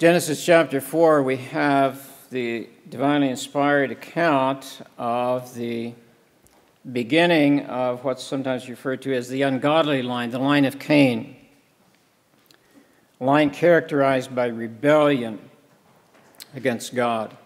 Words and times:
Genesis 0.00 0.42
chapter 0.42 0.80
4, 0.80 1.22
we 1.22 1.36
have 1.36 2.08
the 2.30 2.66
divinely 2.88 3.28
inspired 3.28 3.90
account 3.90 4.80
of 4.96 5.54
the 5.54 5.92
beginning 6.90 7.66
of 7.66 8.02
what's 8.02 8.24
sometimes 8.24 8.66
referred 8.70 9.02
to 9.02 9.12
as 9.14 9.28
the 9.28 9.42
ungodly 9.42 10.00
line, 10.00 10.30
the 10.30 10.38
line 10.38 10.64
of 10.64 10.78
Cain. 10.78 11.36
A 13.20 13.24
line 13.26 13.50
characterized 13.50 14.34
by 14.34 14.46
rebellion 14.46 15.38
against 16.56 16.94
God. 16.94 17.36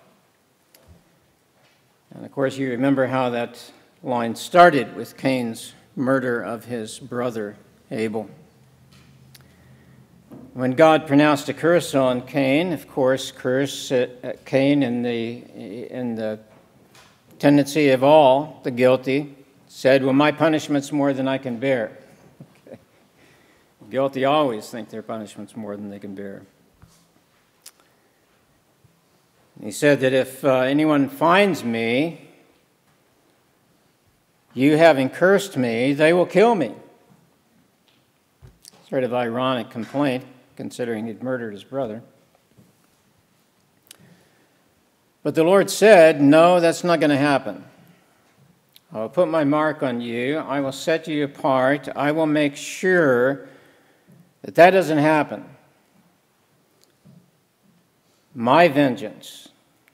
And 2.14 2.24
of 2.24 2.30
course, 2.30 2.56
you 2.56 2.70
remember 2.70 3.08
how 3.08 3.30
that 3.30 3.72
line 4.00 4.36
started 4.36 4.94
with 4.94 5.16
Cain's 5.16 5.72
murder 5.96 6.40
of 6.40 6.66
his 6.66 7.00
brother 7.00 7.56
Abel. 7.90 8.30
When 10.54 10.70
God 10.70 11.08
pronounced 11.08 11.48
a 11.48 11.52
curse 11.52 11.96
on 11.96 12.22
Cain, 12.28 12.72
of 12.72 12.86
course, 12.86 13.32
curse 13.32 13.90
uh, 13.90 14.34
Cain 14.44 14.84
in 14.84 15.02
the, 15.02 15.38
in 15.90 16.14
the 16.14 16.38
tendency 17.40 17.88
of 17.88 18.04
all 18.04 18.60
the 18.62 18.70
guilty 18.70 19.34
said, 19.66 20.04
Well, 20.04 20.12
my 20.12 20.30
punishment's 20.30 20.92
more 20.92 21.12
than 21.12 21.26
I 21.26 21.38
can 21.38 21.56
bear. 21.56 21.98
Okay. 22.68 22.78
Guilty 23.90 24.24
always 24.24 24.70
think 24.70 24.90
their 24.90 25.02
punishment's 25.02 25.56
more 25.56 25.74
than 25.76 25.90
they 25.90 25.98
can 25.98 26.14
bear. 26.14 26.42
He 29.60 29.72
said 29.72 29.98
that 30.00 30.12
if 30.12 30.44
uh, 30.44 30.58
anyone 30.60 31.08
finds 31.08 31.64
me, 31.64 32.28
you 34.52 34.76
having 34.76 35.10
cursed 35.10 35.56
me, 35.56 35.94
they 35.94 36.12
will 36.12 36.26
kill 36.26 36.54
me. 36.54 36.76
Sort 38.88 39.02
of 39.02 39.12
ironic 39.12 39.70
complaint, 39.70 40.24
considering 40.56 41.06
he'd 41.06 41.22
murdered 41.22 41.52
his 41.52 41.64
brother. 41.64 42.02
But 45.22 45.34
the 45.34 45.44
Lord 45.44 45.70
said, 45.70 46.20
No, 46.20 46.60
that's 46.60 46.84
not 46.84 47.00
going 47.00 47.10
to 47.10 47.16
happen. 47.16 47.64
I 48.92 49.00
will 49.00 49.08
put 49.08 49.28
my 49.28 49.42
mark 49.42 49.82
on 49.82 50.00
you. 50.00 50.38
I 50.38 50.60
will 50.60 50.70
set 50.70 51.08
you 51.08 51.24
apart. 51.24 51.88
I 51.96 52.12
will 52.12 52.26
make 52.26 52.54
sure 52.54 53.48
that 54.42 54.54
that 54.54 54.70
doesn't 54.70 54.98
happen. 54.98 55.44
My 58.34 58.68
vengeance 58.68 59.48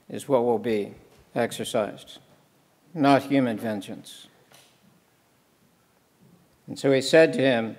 is 0.08 0.28
what 0.28 0.44
will 0.44 0.58
be 0.58 0.94
exercised, 1.34 2.18
not 2.92 3.22
human 3.22 3.56
vengeance. 3.56 4.26
And 6.66 6.78
so 6.78 6.92
he 6.92 7.00
said 7.00 7.32
to 7.34 7.40
him, 7.40 7.76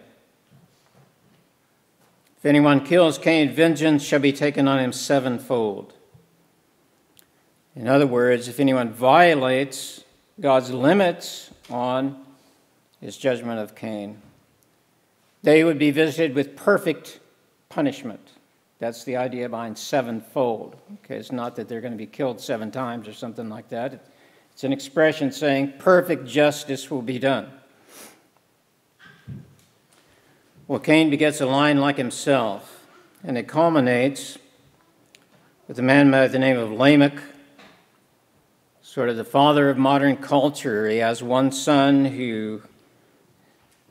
If 2.41 2.47
anyone 2.47 2.83
kills 2.83 3.19
Cain, 3.19 3.53
vengeance 3.53 4.01
shall 4.01 4.19
be 4.19 4.33
taken 4.33 4.67
on 4.67 4.79
him 4.79 4.91
sevenfold. 4.91 5.93
In 7.75 7.87
other 7.87 8.07
words, 8.07 8.47
if 8.47 8.59
anyone 8.59 8.91
violates 8.91 10.03
God's 10.39 10.71
limits 10.71 11.51
on 11.69 12.19
his 12.99 13.15
judgment 13.15 13.59
of 13.59 13.75
Cain, 13.75 14.19
they 15.43 15.63
would 15.63 15.77
be 15.77 15.91
visited 15.91 16.33
with 16.33 16.55
perfect 16.55 17.19
punishment. 17.69 18.31
That's 18.79 19.03
the 19.03 19.17
idea 19.17 19.47
behind 19.47 19.77
sevenfold. 19.77 20.77
Okay, 21.05 21.17
it's 21.17 21.31
not 21.31 21.55
that 21.57 21.69
they're 21.69 21.79
going 21.79 21.93
to 21.93 21.97
be 21.97 22.07
killed 22.07 22.41
seven 22.41 22.71
times 22.71 23.07
or 23.07 23.13
something 23.13 23.49
like 23.49 23.69
that. 23.69 24.03
It's 24.51 24.63
an 24.63 24.73
expression 24.73 25.31
saying 25.31 25.73
perfect 25.77 26.25
justice 26.25 26.89
will 26.89 27.03
be 27.03 27.19
done. 27.19 27.51
Well, 30.71 30.79
Cain 30.79 31.09
begets 31.09 31.41
a 31.41 31.45
line 31.45 31.81
like 31.81 31.97
himself, 31.97 32.87
and 33.25 33.37
it 33.37 33.45
culminates 33.45 34.37
with 35.67 35.77
a 35.77 35.81
man 35.81 36.09
by 36.09 36.29
the 36.29 36.39
name 36.39 36.57
of 36.57 36.71
Lamech, 36.71 37.19
sort 38.81 39.09
of 39.09 39.17
the 39.17 39.25
father 39.25 39.69
of 39.69 39.77
modern 39.77 40.15
culture. 40.15 40.87
He 40.87 40.99
has 40.99 41.21
one 41.21 41.51
son 41.51 42.05
who 42.05 42.61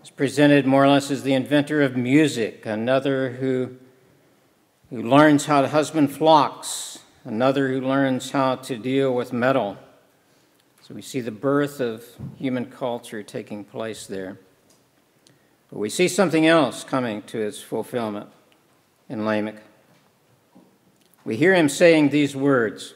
is 0.02 0.08
presented 0.08 0.64
more 0.64 0.82
or 0.82 0.88
less 0.88 1.10
as 1.10 1.22
the 1.22 1.34
inventor 1.34 1.82
of 1.82 1.98
music, 1.98 2.64
another 2.64 3.32
who 3.32 3.76
who 4.88 5.02
learns 5.02 5.44
how 5.44 5.60
to 5.60 5.68
husband 5.68 6.10
flocks, 6.10 7.00
another 7.24 7.68
who 7.68 7.82
learns 7.82 8.30
how 8.30 8.54
to 8.54 8.78
deal 8.78 9.14
with 9.14 9.34
metal. 9.34 9.76
So 10.80 10.94
we 10.94 11.02
see 11.02 11.20
the 11.20 11.30
birth 11.30 11.78
of 11.78 12.06
human 12.38 12.70
culture 12.70 13.22
taking 13.22 13.64
place 13.64 14.06
there. 14.06 14.38
But 15.70 15.78
we 15.78 15.88
see 15.88 16.08
something 16.08 16.46
else 16.46 16.82
coming 16.84 17.22
to 17.22 17.40
its 17.40 17.60
fulfillment 17.60 18.28
in 19.08 19.24
Lamech. 19.24 19.62
We 21.24 21.36
hear 21.36 21.54
him 21.54 21.68
saying 21.68 22.08
these 22.08 22.34
words. 22.34 22.94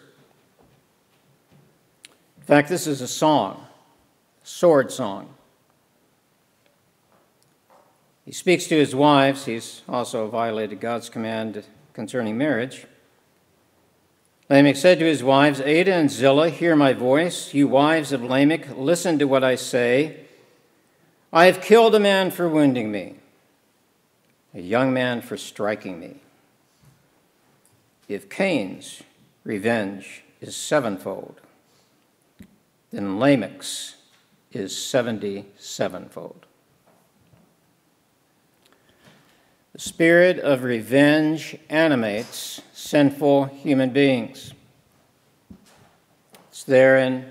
In 2.39 2.45
fact, 2.45 2.69
this 2.69 2.87
is 2.87 3.01
a 3.01 3.09
song, 3.09 3.67
a 4.43 4.47
sword 4.47 4.91
song. 4.91 5.35
He 8.25 8.33
speaks 8.33 8.67
to 8.69 8.77
his 8.77 8.95
wives. 8.95 9.45
He's 9.45 9.83
also 9.89 10.29
violated 10.29 10.81
God's 10.81 11.09
command 11.09 11.65
concerning 11.93 12.37
marriage. 12.37 12.87
Lamech 14.51 14.77
said 14.77 14.99
to 14.99 15.05
his 15.05 15.23
wives, 15.23 15.61
Adah 15.61 15.95
and 15.95 16.11
Zillah, 16.11 16.51
hear 16.51 16.75
my 16.75 16.93
voice. 16.93 17.55
You 17.55 17.69
wives 17.69 18.13
of 18.13 18.23
Lamech, 18.23 18.77
listen 18.77 19.19
to 19.19 19.27
what 19.27 19.45
I 19.45 19.55
say. 19.55 20.24
I 21.35 21.47
have 21.47 21.61
killed 21.61 21.97
a 21.97 22.01
man 22.01 22.31
for 22.31 22.49
wounding 22.49 22.93
me, 22.93 23.17
a 24.55 24.61
young 24.61 24.93
man 24.93 25.21
for 25.21 25.37
striking 25.37 25.99
me. 25.99 26.21
If 28.07 28.31
Cain's 28.31 29.03
revenge 29.43 30.23
is 30.41 30.55
sevenfold, 30.55 31.41
then 32.93 33.19
Lamech's 33.19 33.97
is 34.53 34.79
seventy 34.79 35.47
sevenfold. 35.59 36.47
The 39.73 39.81
spirit 39.81 40.39
of 40.39 40.63
revenge 40.63 41.57
animates 41.69 42.63
sinful 42.73 43.47
human 43.47 43.91
beings. 43.91 44.55
It's 46.51 46.63
there 46.63 46.97
in 46.97 47.29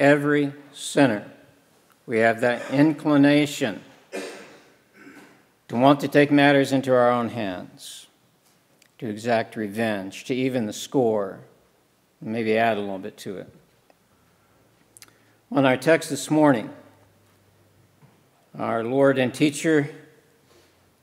every 0.00 0.54
sinner. 0.72 1.32
We 2.06 2.18
have 2.18 2.40
that 2.42 2.70
inclination 2.70 3.82
to 5.66 5.76
want 5.76 5.98
to 6.00 6.08
take 6.08 6.30
matters 6.30 6.70
into 6.70 6.94
our 6.94 7.10
own 7.10 7.30
hands, 7.30 8.06
to 8.98 9.08
exact 9.08 9.56
revenge, 9.56 10.24
to 10.26 10.34
even 10.34 10.66
the 10.66 10.72
score, 10.72 11.40
maybe 12.20 12.56
add 12.56 12.76
a 12.76 12.80
little 12.80 13.00
bit 13.00 13.16
to 13.18 13.38
it. 13.38 13.52
On 15.50 15.64
our 15.66 15.76
text 15.76 16.08
this 16.08 16.30
morning, 16.30 16.70
our 18.56 18.84
Lord 18.84 19.18
and 19.18 19.34
teacher 19.34 19.90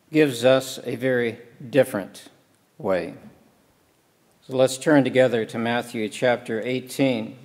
gives 0.09 0.45
us 0.45 0.79
a 0.85 0.95
very 0.95 1.39
different 1.69 2.29
way. 2.77 3.15
So 4.47 4.55
let's 4.55 4.77
turn 4.77 5.03
together 5.03 5.43
to 5.45 5.57
Matthew 5.57 6.07
chapter 6.07 6.61
18. 6.61 7.42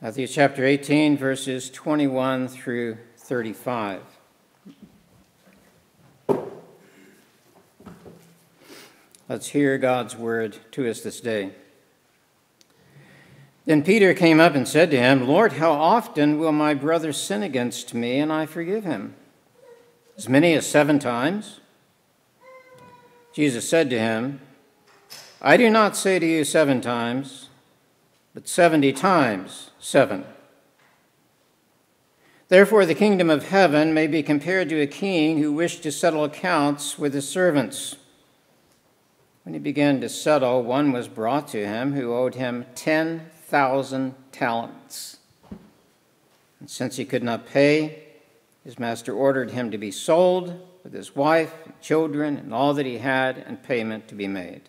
Matthew 0.00 0.28
chapter 0.28 0.64
18, 0.64 1.18
verses 1.18 1.70
21 1.70 2.46
through 2.46 2.98
35. 3.16 4.00
Let's 9.28 9.48
hear 9.48 9.76
God's 9.76 10.14
word 10.14 10.58
to 10.70 10.88
us 10.88 11.00
this 11.00 11.20
day. 11.20 11.50
Then 13.64 13.82
Peter 13.82 14.14
came 14.14 14.38
up 14.38 14.54
and 14.54 14.68
said 14.68 14.92
to 14.92 14.96
him, 14.96 15.26
Lord, 15.26 15.54
how 15.54 15.72
often 15.72 16.38
will 16.38 16.52
my 16.52 16.74
brother 16.74 17.12
sin 17.12 17.42
against 17.42 17.92
me 17.92 18.20
and 18.20 18.32
I 18.32 18.46
forgive 18.46 18.84
him? 18.84 19.16
As 20.16 20.28
many 20.28 20.54
as 20.54 20.64
seven 20.64 21.00
times? 21.00 21.58
Jesus 23.32 23.68
said 23.68 23.90
to 23.90 23.98
him, 23.98 24.40
I 25.42 25.56
do 25.56 25.68
not 25.68 25.96
say 25.96 26.20
to 26.20 26.26
you 26.26 26.44
seven 26.44 26.80
times, 26.80 27.47
but 28.38 28.46
seventy 28.46 28.92
times 28.92 29.72
seven. 29.80 30.24
Therefore, 32.46 32.86
the 32.86 32.94
kingdom 32.94 33.30
of 33.30 33.48
heaven 33.48 33.92
may 33.92 34.06
be 34.06 34.22
compared 34.22 34.68
to 34.68 34.80
a 34.80 34.86
king 34.86 35.38
who 35.38 35.52
wished 35.52 35.82
to 35.82 35.90
settle 35.90 36.22
accounts 36.22 37.00
with 37.00 37.14
his 37.14 37.28
servants. 37.28 37.96
When 39.42 39.54
he 39.54 39.58
began 39.58 40.00
to 40.02 40.08
settle, 40.08 40.62
one 40.62 40.92
was 40.92 41.08
brought 41.08 41.48
to 41.48 41.66
him 41.66 41.94
who 41.94 42.14
owed 42.14 42.36
him 42.36 42.66
ten 42.76 43.28
thousand 43.46 44.14
talents. 44.30 45.16
And 46.60 46.70
since 46.70 46.94
he 46.94 47.04
could 47.04 47.24
not 47.24 47.44
pay, 47.44 48.04
his 48.62 48.78
master 48.78 49.12
ordered 49.12 49.50
him 49.50 49.72
to 49.72 49.78
be 49.78 49.90
sold 49.90 50.64
with 50.84 50.92
his 50.92 51.16
wife 51.16 51.52
and 51.64 51.80
children 51.80 52.36
and 52.36 52.54
all 52.54 52.72
that 52.74 52.86
he 52.86 52.98
had, 52.98 53.38
and 53.38 53.60
payment 53.64 54.06
to 54.06 54.14
be 54.14 54.28
made. 54.28 54.68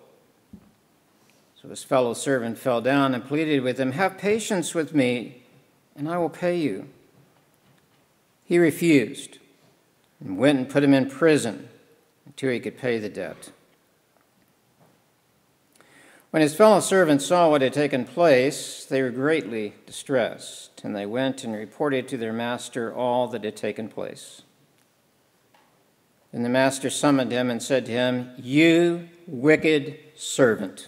So 1.61 1.69
his 1.69 1.83
fellow 1.83 2.15
servant 2.15 2.57
fell 2.57 2.81
down 2.81 3.13
and 3.13 3.23
pleaded 3.23 3.61
with 3.61 3.79
him, 3.79 3.91
Have 3.91 4.17
patience 4.17 4.73
with 4.73 4.95
me, 4.95 5.43
and 5.95 6.09
I 6.09 6.17
will 6.17 6.29
pay 6.29 6.57
you. 6.57 6.87
He 8.43 8.57
refused 8.57 9.37
and 10.19 10.37
went 10.37 10.57
and 10.57 10.69
put 10.69 10.83
him 10.83 10.95
in 10.95 11.07
prison 11.07 11.69
until 12.25 12.51
he 12.51 12.59
could 12.59 12.79
pay 12.79 12.97
the 12.97 13.09
debt. 13.09 13.51
When 16.31 16.41
his 16.41 16.55
fellow 16.55 16.79
servants 16.79 17.27
saw 17.27 17.49
what 17.49 17.61
had 17.61 17.73
taken 17.73 18.05
place, 18.05 18.85
they 18.85 19.03
were 19.03 19.11
greatly 19.11 19.75
distressed, 19.85 20.81
and 20.83 20.95
they 20.95 21.05
went 21.05 21.43
and 21.43 21.53
reported 21.53 22.07
to 22.07 22.17
their 22.17 22.33
master 22.33 22.91
all 22.91 23.27
that 23.27 23.43
had 23.43 23.55
taken 23.55 23.87
place. 23.87 24.41
Then 26.31 26.41
the 26.41 26.49
master 26.49 26.89
summoned 26.89 27.31
him 27.31 27.51
and 27.51 27.61
said 27.61 27.85
to 27.85 27.91
him, 27.91 28.31
You 28.37 29.09
wicked 29.27 29.99
servant, 30.15 30.87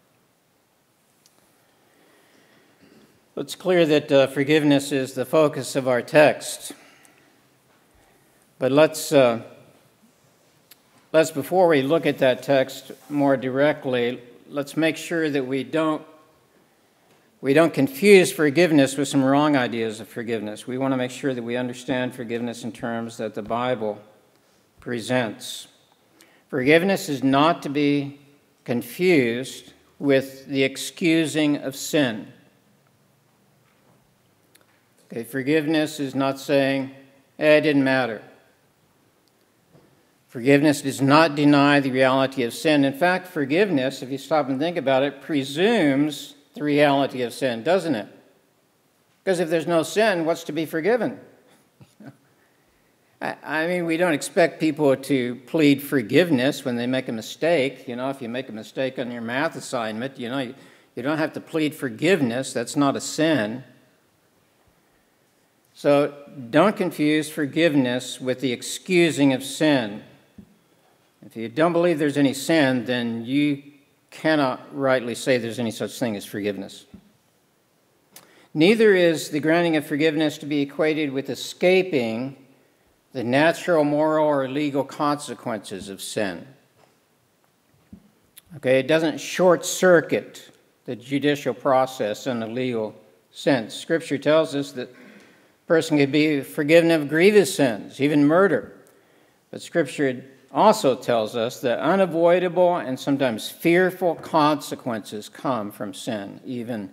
It's 3.41 3.55
clear 3.55 3.85
that 3.87 4.11
uh, 4.11 4.27
forgiveness 4.27 4.91
is 4.91 5.13
the 5.13 5.25
focus 5.25 5.75
of 5.75 5.87
our 5.87 6.01
text. 6.01 6.73
But 8.59 8.71
let's 8.71 9.11
uh, 9.11 9.41
Let's, 11.13 11.29
before 11.29 11.67
we 11.67 11.81
look 11.81 12.05
at 12.05 12.19
that 12.19 12.41
text 12.41 12.93
more 13.09 13.35
directly, 13.35 14.21
let's 14.47 14.77
make 14.77 14.95
sure 14.95 15.29
that 15.29 15.45
we 15.45 15.65
don't, 15.65 16.01
we 17.41 17.53
don't 17.53 17.73
confuse 17.73 18.31
forgiveness 18.31 18.95
with 18.95 19.09
some 19.09 19.21
wrong 19.21 19.57
ideas 19.57 19.99
of 19.99 20.07
forgiveness. 20.07 20.67
We 20.67 20.77
want 20.77 20.93
to 20.93 20.97
make 20.97 21.11
sure 21.11 21.33
that 21.33 21.43
we 21.43 21.57
understand 21.57 22.15
forgiveness 22.15 22.63
in 22.63 22.71
terms 22.71 23.17
that 23.17 23.33
the 23.33 23.41
Bible 23.41 23.99
presents. 24.79 25.67
Forgiveness 26.47 27.09
is 27.09 27.23
not 27.23 27.61
to 27.63 27.69
be 27.69 28.21
confused 28.63 29.73
with 29.99 30.45
the 30.45 30.63
excusing 30.63 31.57
of 31.57 31.75
sin. 31.75 32.31
Okay, 35.11 35.23
forgiveness 35.25 35.99
is 35.99 36.15
not 36.15 36.39
saying, 36.39 36.91
eh, 37.37 37.57
it 37.57 37.61
didn't 37.61 37.83
matter. 37.83 38.21
Forgiveness 40.29 40.81
does 40.81 41.01
not 41.01 41.35
deny 41.35 41.81
the 41.81 41.91
reality 41.91 42.43
of 42.43 42.53
sin. 42.53 42.85
In 42.85 42.93
fact, 42.93 43.27
forgiveness, 43.27 44.01
if 44.01 44.09
you 44.09 44.17
stop 44.17 44.47
and 44.47 44.57
think 44.57 44.77
about 44.77 45.03
it, 45.03 45.21
presumes 45.21 46.35
the 46.53 46.63
reality 46.63 47.23
of 47.23 47.33
sin, 47.33 47.61
doesn't 47.61 47.95
it? 47.95 48.07
Because 49.21 49.41
if 49.41 49.49
there's 49.49 49.67
no 49.67 49.83
sin, 49.83 50.23
what's 50.23 50.45
to 50.45 50.53
be 50.53 50.65
forgiven? 50.65 51.19
I 53.21 53.67
mean, 53.67 53.85
we 53.85 53.97
don't 53.97 54.13
expect 54.13 54.61
people 54.61 54.95
to 54.95 55.35
plead 55.47 55.83
forgiveness 55.83 56.63
when 56.63 56.77
they 56.77 56.87
make 56.87 57.09
a 57.09 57.11
mistake. 57.11 57.85
You 57.89 57.97
know, 57.97 58.09
if 58.09 58.21
you 58.21 58.29
make 58.29 58.47
a 58.47 58.53
mistake 58.53 58.97
on 58.97 59.11
your 59.11 59.21
math 59.21 59.57
assignment, 59.57 60.17
you 60.17 60.29
know, 60.29 60.53
you 60.95 61.03
don't 61.03 61.17
have 61.17 61.33
to 61.33 61.41
plead 61.41 61.75
forgiveness. 61.75 62.53
That's 62.53 62.77
not 62.77 62.95
a 62.95 63.01
sin. 63.01 63.65
So 65.81 66.13
don't 66.51 66.77
confuse 66.77 67.27
forgiveness 67.27 68.21
with 68.21 68.39
the 68.39 68.51
excusing 68.51 69.33
of 69.33 69.43
sin. 69.43 70.03
If 71.25 71.35
you 71.35 71.49
don't 71.49 71.73
believe 71.73 71.97
there's 71.97 72.19
any 72.19 72.35
sin, 72.35 72.85
then 72.85 73.25
you 73.25 73.63
cannot 74.11 74.61
rightly 74.77 75.15
say 75.15 75.39
there's 75.39 75.57
any 75.57 75.71
such 75.71 75.97
thing 75.97 76.15
as 76.15 76.23
forgiveness. 76.23 76.85
Neither 78.53 78.93
is 78.93 79.29
the 79.31 79.39
granting 79.39 79.75
of 79.75 79.83
forgiveness 79.83 80.37
to 80.37 80.45
be 80.45 80.61
equated 80.61 81.11
with 81.11 81.31
escaping 81.31 82.37
the 83.11 83.23
natural, 83.23 83.83
moral, 83.83 84.27
or 84.27 84.47
legal 84.47 84.83
consequences 84.83 85.89
of 85.89 85.99
sin. 85.99 86.45
Okay, 88.57 88.77
it 88.77 88.87
doesn't 88.87 89.19
short 89.19 89.65
circuit 89.65 90.51
the 90.85 90.95
judicial 90.95 91.55
process 91.55 92.27
in 92.27 92.43
a 92.43 92.47
legal 92.47 92.93
sense. 93.31 93.73
Scripture 93.73 94.19
tells 94.19 94.53
us 94.53 94.73
that 94.73 94.93
person 95.71 95.97
can 95.99 96.11
be 96.11 96.41
forgiven 96.41 96.91
of 96.91 97.07
grievous 97.07 97.55
sins, 97.55 98.01
even 98.01 98.25
murder. 98.25 98.73
But 99.51 99.61
Scripture 99.61 100.25
also 100.51 100.97
tells 100.97 101.37
us 101.37 101.61
that 101.61 101.79
unavoidable 101.79 102.75
and 102.75 102.99
sometimes 102.99 103.47
fearful 103.47 104.15
consequences 104.15 105.29
come 105.29 105.71
from 105.71 105.93
sin, 105.93 106.41
even, 106.43 106.91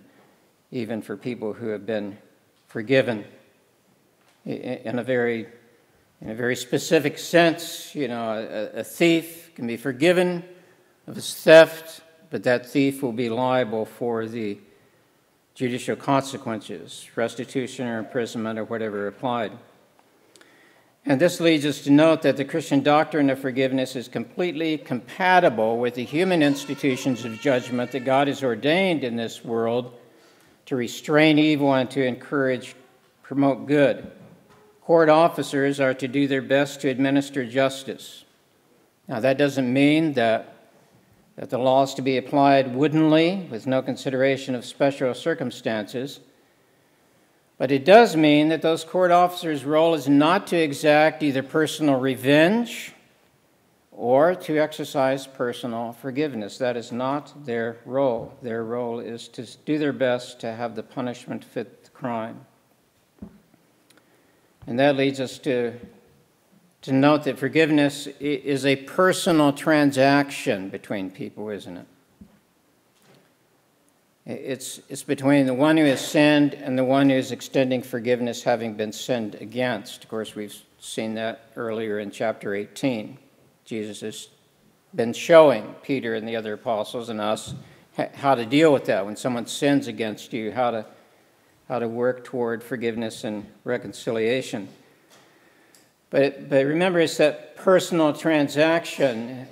even 0.71 1.01
for 1.01 1.17
people 1.17 1.51
who 1.51 1.67
have 1.67 1.85
been 1.85 2.17
forgiven. 2.67 3.25
In 4.45 4.97
a 4.97 5.03
very, 5.03 5.47
in 6.21 6.29
a 6.29 6.35
very 6.35 6.55
specific 6.55 7.17
sense, 7.17 7.93
you 7.93 8.07
know, 8.07 8.31
a, 8.31 8.79
a 8.79 8.83
thief 8.85 9.53
can 9.55 9.67
be 9.67 9.75
forgiven 9.75 10.41
of 11.05 11.15
his 11.15 11.35
theft, 11.35 11.99
but 12.29 12.43
that 12.43 12.65
thief 12.65 13.03
will 13.03 13.11
be 13.11 13.29
liable 13.29 13.83
for 13.83 14.25
the 14.25 14.57
judicial 15.59 15.97
consequences, 15.97 17.09
restitution 17.17 17.85
or 17.85 17.99
imprisonment 17.99 18.57
or 18.57 18.63
whatever 18.63 19.07
applied. 19.07 19.51
And 21.05 21.19
this 21.19 21.41
leads 21.41 21.65
us 21.65 21.81
to 21.81 21.91
note 21.91 22.21
that 22.21 22.37
the 22.37 22.45
Christian 22.45 22.81
doctrine 22.81 23.29
of 23.29 23.39
forgiveness 23.39 23.97
is 23.97 24.07
completely 24.07 24.77
compatible 24.77 25.77
with 25.77 25.95
the 25.95 26.05
human 26.05 26.41
institutions 26.41 27.25
of 27.25 27.41
judgment 27.41 27.91
that 27.91 28.05
God 28.05 28.29
has 28.29 28.41
ordained 28.41 29.03
in 29.03 29.17
this 29.17 29.43
world 29.43 29.93
to 30.67 30.77
restrain 30.77 31.37
evil 31.37 31.73
and 31.73 31.91
to 31.91 32.05
encourage, 32.05 32.73
promote 33.21 33.67
good. 33.67 34.09
Court 34.79 35.09
officers 35.09 35.81
are 35.81 35.93
to 35.93 36.07
do 36.07 36.25
their 36.25 36.41
best 36.41 36.79
to 36.81 36.87
administer 36.87 37.45
justice. 37.45 38.23
Now, 39.09 39.19
that 39.19 39.37
doesn't 39.37 39.73
mean 39.73 40.13
that, 40.13 40.58
that 41.39 41.49
the 41.49 41.57
law 41.57 41.83
is 41.83 41.93
to 41.93 42.01
be 42.01 42.17
applied 42.17 42.75
woodenly 42.75 43.47
with 43.49 43.65
no 43.65 43.81
consideration 43.81 44.55
of 44.55 44.65
special 44.65 45.13
circumstances. 45.13 46.19
But 47.57 47.71
it 47.71 47.85
does 47.85 48.17
mean 48.17 48.49
that 48.49 48.61
those 48.61 48.83
court 48.83 49.09
officers' 49.09 49.63
role 49.63 49.93
is 49.93 50.09
not 50.09 50.47
to 50.47 50.57
exact 50.57 51.23
either 51.23 51.41
personal 51.41 51.97
revenge 51.97 52.93
or 53.93 54.35
to 54.35 54.57
exercise 54.57 55.27
personal 55.27 55.93
forgiveness. 55.93 56.57
That 56.57 56.75
is 56.75 56.91
not 56.91 57.45
their 57.45 57.77
role. 57.85 58.37
Their 58.41 58.65
role 58.65 58.99
is 58.99 59.29
to 59.29 59.45
do 59.63 59.77
their 59.77 59.93
best 59.93 60.41
to 60.41 60.51
have 60.51 60.75
the 60.75 60.83
punishment 60.83 61.45
fit 61.45 61.85
the 61.85 61.89
crime. 61.91 62.45
And 64.67 64.77
that 64.77 64.97
leads 64.97 65.21
us 65.21 65.37
to, 65.39 65.73
to 66.81 66.93
note 66.93 67.23
that 67.25 67.37
forgiveness 67.37 68.07
is 68.19 68.65
a 68.65 68.77
personal 68.77 69.51
transaction 69.51 70.69
between 70.69 71.11
people, 71.11 71.49
isn't 71.49 71.77
it? 71.77 71.85
It's, 74.25 74.79
it's 74.89 75.03
between 75.03 75.47
the 75.47 75.53
one 75.53 75.75
who 75.77 75.85
has 75.85 76.05
sinned 76.05 76.53
and 76.53 76.77
the 76.77 76.83
one 76.83 77.09
who 77.09 77.15
is 77.15 77.31
extending 77.31 77.81
forgiveness 77.81 78.43
having 78.43 78.75
been 78.75 78.93
sinned 78.93 79.35
against. 79.35 80.03
Of 80.03 80.09
course, 80.09 80.35
we've 80.35 80.55
seen 80.79 81.15
that 81.15 81.49
earlier 81.55 81.99
in 81.99 82.11
chapter 82.11 82.53
18. 82.53 83.17
Jesus 83.65 84.01
has 84.01 84.27
been 84.95 85.13
showing 85.13 85.75
Peter 85.81 86.13
and 86.13 86.27
the 86.27 86.35
other 86.35 86.53
apostles 86.53 87.09
and 87.09 87.19
us 87.19 87.55
how 88.13 88.35
to 88.35 88.45
deal 88.45 88.71
with 88.71 88.85
that 88.85 89.05
when 89.05 89.15
someone 89.15 89.45
sins 89.45 89.87
against 89.87 90.31
you, 90.31 90.51
how 90.51 90.71
to, 90.71 90.85
how 91.67 91.79
to 91.79 91.87
work 91.87 92.23
toward 92.23 92.63
forgiveness 92.63 93.23
and 93.23 93.45
reconciliation. 93.63 94.69
But, 96.09 96.49
but 96.49 96.65
remember, 96.65 96.99
it's 96.99 97.17
that 97.17 97.55
personal 97.55 98.13
transaction 98.13 99.47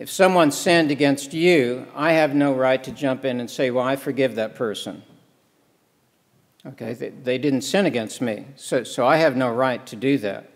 if 0.00 0.08
someone 0.08 0.50
sinned 0.50 0.90
against 0.90 1.34
you, 1.34 1.86
I 1.94 2.12
have 2.12 2.34
no 2.34 2.54
right 2.54 2.82
to 2.84 2.90
jump 2.90 3.26
in 3.26 3.38
and 3.38 3.50
say, 3.50 3.70
Well, 3.70 3.84
I 3.84 3.96
forgive 3.96 4.36
that 4.36 4.54
person. 4.54 5.02
Okay, 6.64 6.94
they, 6.94 7.10
they 7.10 7.36
didn't 7.36 7.60
sin 7.60 7.84
against 7.84 8.22
me, 8.22 8.46
so, 8.56 8.82
so 8.82 9.06
I 9.06 9.18
have 9.18 9.36
no 9.36 9.52
right 9.52 9.84
to 9.86 9.96
do 9.96 10.16
that. 10.18 10.50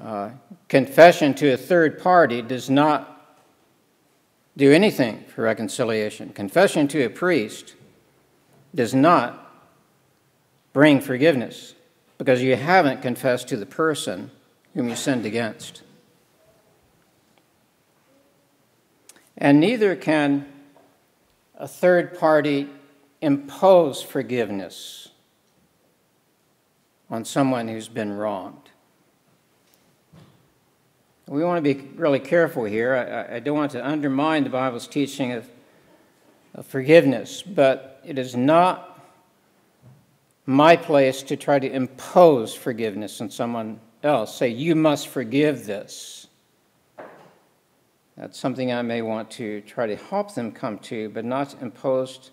Uh, 0.00 0.30
confession 0.68 1.32
to 1.34 1.52
a 1.52 1.56
third 1.56 2.00
party 2.00 2.42
does 2.42 2.68
not 2.68 3.38
do 4.56 4.72
anything 4.72 5.24
for 5.32 5.42
reconciliation. 5.42 6.30
Confession 6.30 6.88
to 6.88 7.04
a 7.04 7.08
priest 7.08 7.76
does 8.74 8.94
not 8.94 9.48
bring 10.72 11.00
forgiveness 11.00 11.76
because 12.18 12.42
you 12.42 12.56
haven't 12.56 13.02
confessed 13.02 13.48
to 13.48 13.56
the 13.56 13.66
person 13.66 14.30
whom 14.74 14.88
you 14.88 14.96
sinned 14.96 15.26
against. 15.26 15.82
And 19.36 19.60
neither 19.60 19.96
can 19.96 20.46
a 21.56 21.66
third 21.66 22.18
party 22.18 22.68
impose 23.20 24.02
forgiveness 24.02 25.08
on 27.10 27.24
someone 27.24 27.68
who's 27.68 27.88
been 27.88 28.12
wronged. 28.12 28.70
We 31.28 31.44
want 31.44 31.64
to 31.64 31.74
be 31.74 31.80
really 31.94 32.18
careful 32.18 32.64
here. 32.64 32.94
I, 32.94 33.36
I 33.36 33.40
don't 33.40 33.56
want 33.56 33.72
to 33.72 33.86
undermine 33.86 34.44
the 34.44 34.50
Bible's 34.50 34.86
teaching 34.86 35.32
of, 35.32 35.48
of 36.54 36.66
forgiveness, 36.66 37.42
but 37.42 38.00
it 38.04 38.18
is 38.18 38.34
not 38.34 38.91
my 40.46 40.76
place 40.76 41.22
to 41.22 41.36
try 41.36 41.58
to 41.58 41.70
impose 41.70 42.54
forgiveness 42.54 43.20
on 43.20 43.30
someone 43.30 43.80
else. 44.02 44.36
Say, 44.36 44.48
you 44.48 44.74
must 44.74 45.08
forgive 45.08 45.66
this. 45.66 46.26
That's 48.16 48.38
something 48.38 48.72
I 48.72 48.82
may 48.82 49.02
want 49.02 49.30
to 49.32 49.60
try 49.62 49.86
to 49.86 49.96
help 49.96 50.34
them 50.34 50.52
come 50.52 50.78
to, 50.80 51.08
but 51.10 51.24
not 51.24 51.60
imposed, 51.62 52.30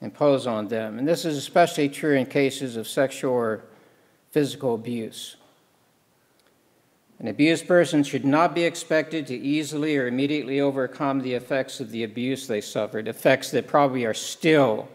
impose 0.00 0.46
on 0.46 0.68
them. 0.68 0.98
And 0.98 1.08
this 1.08 1.24
is 1.24 1.36
especially 1.36 1.88
true 1.88 2.14
in 2.14 2.26
cases 2.26 2.76
of 2.76 2.86
sexual 2.86 3.32
or 3.32 3.64
physical 4.30 4.74
abuse. 4.74 5.36
An 7.18 7.28
abused 7.28 7.68
person 7.68 8.02
should 8.02 8.24
not 8.24 8.54
be 8.54 8.64
expected 8.64 9.26
to 9.28 9.36
easily 9.36 9.96
or 9.96 10.06
immediately 10.06 10.60
overcome 10.60 11.20
the 11.20 11.34
effects 11.34 11.78
of 11.78 11.90
the 11.90 12.04
abuse 12.04 12.46
they 12.46 12.60
suffered, 12.60 13.06
effects 13.06 13.50
that 13.52 13.68
probably 13.68 14.04
are 14.04 14.14
still 14.14 14.88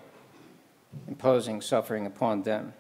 imposing 1.08 1.62
suffering 1.62 2.06
upon 2.06 2.44
them. 2.44 2.74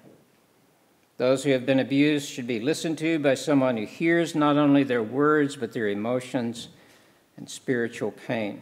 Those 1.17 1.43
who 1.43 1.51
have 1.51 1.65
been 1.65 1.79
abused 1.79 2.29
should 2.29 2.45
be 2.47 2.59
listened 2.59 2.97
to 2.99 3.17
by 3.17 3.33
someone 3.33 3.77
who 3.77 3.85
hears 3.85 4.35
not 4.35 4.57
only 4.57 4.83
their 4.83 5.01
words, 5.01 5.55
but 5.55 5.73
their 5.73 5.87
emotions 5.87 6.67
and 7.37 7.49
spiritual 7.49 8.11
pain. 8.11 8.61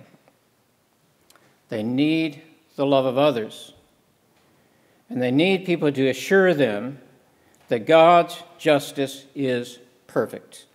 They 1.70 1.84
need 1.84 2.42
the 2.76 2.86
love 2.86 3.06
of 3.06 3.18
others, 3.18 3.74
and 5.10 5.22
they 5.22 5.32
need 5.32 5.66
people 5.66 5.92
to 5.92 6.10
assure 6.10 6.54
them 6.54 7.00
that 7.68 7.88
God's 7.88 8.42
justice 8.58 9.26
is 9.36 9.80
perfect. 10.08 10.66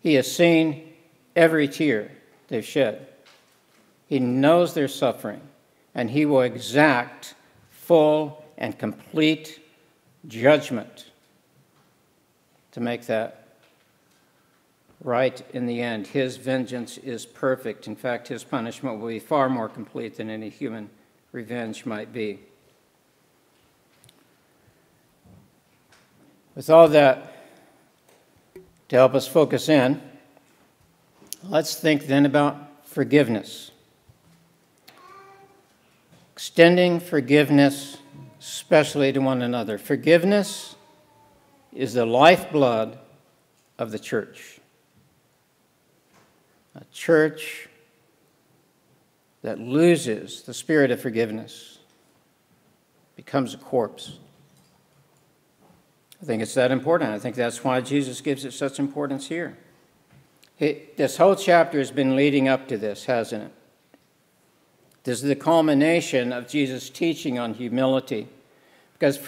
He 0.00 0.14
has 0.14 0.30
seen 0.30 0.92
every 1.36 1.68
tear 1.68 2.10
they've 2.48 2.64
shed. 2.64 3.08
He 4.06 4.18
knows 4.18 4.74
their 4.74 4.88
suffering, 4.88 5.40
and 5.94 6.10
He 6.10 6.26
will 6.26 6.42
exact 6.42 7.34
full 7.70 8.44
and 8.58 8.78
complete 8.78 9.60
judgment 10.26 11.10
to 12.72 12.80
make 12.80 13.06
that 13.06 13.44
right 15.02 15.44
in 15.52 15.66
the 15.66 15.80
end. 15.80 16.06
His 16.08 16.36
vengeance 16.38 16.98
is 16.98 17.26
perfect. 17.26 17.86
In 17.86 17.94
fact, 17.94 18.28
His 18.28 18.42
punishment 18.42 18.98
will 18.98 19.08
be 19.08 19.18
far 19.18 19.48
more 19.48 19.68
complete 19.68 20.16
than 20.16 20.30
any 20.30 20.48
human 20.48 20.90
revenge 21.30 21.84
might 21.84 22.12
be. 22.12 22.40
With 26.54 26.70
all 26.70 26.88
that 26.88 27.32
to 28.88 28.96
help 28.96 29.14
us 29.14 29.26
focus 29.26 29.68
in, 29.68 30.00
let's 31.42 31.74
think 31.74 32.06
then 32.06 32.24
about 32.26 32.86
forgiveness. 32.86 33.72
Extending 36.46 37.00
forgiveness, 37.00 37.96
especially 38.38 39.10
to 39.14 39.18
one 39.20 39.40
another. 39.40 39.78
Forgiveness 39.78 40.76
is 41.72 41.94
the 41.94 42.04
lifeblood 42.04 42.98
of 43.78 43.90
the 43.92 43.98
church. 43.98 44.60
A 46.74 46.84
church 46.92 47.70
that 49.40 49.58
loses 49.58 50.42
the 50.42 50.52
spirit 50.52 50.90
of 50.90 51.00
forgiveness 51.00 51.78
becomes 53.16 53.54
a 53.54 53.58
corpse. 53.58 54.18
I 56.20 56.26
think 56.26 56.42
it's 56.42 56.54
that 56.54 56.70
important. 56.70 57.10
I 57.10 57.18
think 57.18 57.36
that's 57.36 57.64
why 57.64 57.80
Jesus 57.80 58.20
gives 58.20 58.44
it 58.44 58.52
such 58.52 58.78
importance 58.78 59.28
here. 59.28 59.56
It, 60.58 60.98
this 60.98 61.16
whole 61.16 61.36
chapter 61.36 61.78
has 61.78 61.90
been 61.90 62.14
leading 62.14 62.48
up 62.48 62.68
to 62.68 62.76
this, 62.76 63.06
hasn't 63.06 63.44
it? 63.44 63.52
This 65.04 65.22
is 65.22 65.28
the 65.28 65.36
culmination 65.36 66.32
of 66.32 66.48
Jesus' 66.48 66.90
teaching 66.90 67.38
on 67.38 67.54
humility. 67.54 68.28
Because 68.94 69.18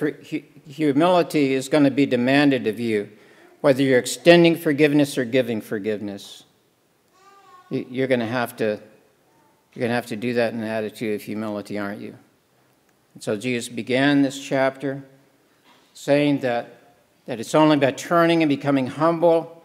humility 0.67 1.55
is 1.55 1.69
going 1.69 1.85
to 1.85 1.91
be 1.91 2.07
demanded 2.07 2.67
of 2.67 2.81
you, 2.81 3.11
whether 3.61 3.83
you're 3.83 3.99
extending 3.99 4.57
forgiveness 4.57 5.17
or 5.19 5.25
giving 5.25 5.61
forgiveness. 5.61 6.45
You're 7.71 8.07
going 8.07 8.21
to 8.21 8.27
have 8.27 8.57
to, 8.57 8.81
you're 9.75 9.81
going 9.81 9.91
to 9.91 9.95
have 9.95 10.07
to 10.07 10.17
do 10.17 10.35
that 10.35 10.53
in 10.53 10.61
an 10.61 10.69
attitude 10.69 11.15
of 11.15 11.23
humility, 11.23 11.79
aren't 11.79 12.01
you? 12.01 12.17
And 13.15 13.23
so 13.23 13.37
Jesus 13.37 13.69
began 13.69 14.23
this 14.23 14.43
chapter 14.43 15.03
saying 15.95 16.41
that 16.41 16.77
that 17.27 17.41
it's 17.41 17.55
only 17.55 17.77
by 17.77 17.91
turning 17.91 18.43
and 18.43 18.49
becoming 18.49 18.87
humble 18.87 19.56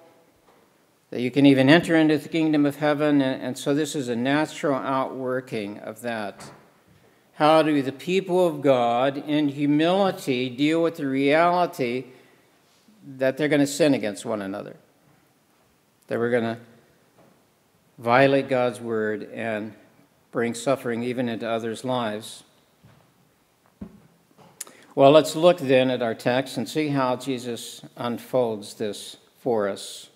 that 1.12 1.22
you 1.22 1.30
can 1.30 1.46
even 1.46 1.70
enter 1.70 1.96
into 1.96 2.18
the 2.18 2.30
kingdom 2.30 2.66
of 2.66 2.78
heaven. 2.78 3.22
And, 3.22 3.42
and 3.42 3.58
so 3.58 3.76
this 3.76 3.96
is 3.96 4.08
a 4.08 4.16
natural 4.16 4.76
outworking 4.76 5.78
of 5.80 6.02
that. 6.02 6.52
How 7.34 7.62
do 7.62 7.82
the 7.82 7.92
people 7.92 8.48
of 8.48 8.62
God, 8.62 9.18
in 9.18 9.50
humility, 9.50 10.50
deal 10.50 10.82
with 10.82 10.96
the 10.96 11.08
reality 11.08 12.06
that 13.18 13.38
they're 13.38 13.48
going 13.48 13.62
to 13.62 13.68
sin 13.68 13.94
against 13.94 14.26
one 14.26 14.42
another? 14.42 14.78
That 16.08 16.18
we're 16.18 16.32
going 16.32 16.56
to 16.56 16.58
violate 17.98 18.48
God's 18.48 18.80
word 18.80 19.30
and 19.34 19.74
bring 20.32 20.54
suffering 20.54 21.04
even 21.04 21.28
into 21.28 21.50
others' 21.50 21.84
lives. 21.84 22.44
Well, 24.96 25.12
let's 25.12 25.36
look 25.36 25.58
then 25.58 25.90
at 25.90 26.02
our 26.02 26.16
text 26.16 26.58
and 26.58 26.70
see 26.70 26.90
how 26.90 27.16
Jesus 27.18 27.82
unfolds 27.98 28.76
this 28.76 29.18
for 29.40 29.68
us. 29.68 30.11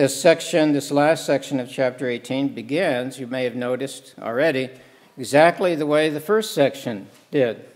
This 0.00 0.18
section, 0.18 0.72
this 0.72 0.90
last 0.90 1.26
section 1.26 1.60
of 1.60 1.70
chapter 1.70 2.08
18, 2.08 2.54
begins, 2.54 3.20
you 3.20 3.26
may 3.26 3.44
have 3.44 3.54
noticed 3.54 4.14
already, 4.18 4.70
exactly 5.18 5.74
the 5.74 5.84
way 5.84 6.08
the 6.08 6.20
first 6.20 6.54
section 6.54 7.06
did, 7.30 7.66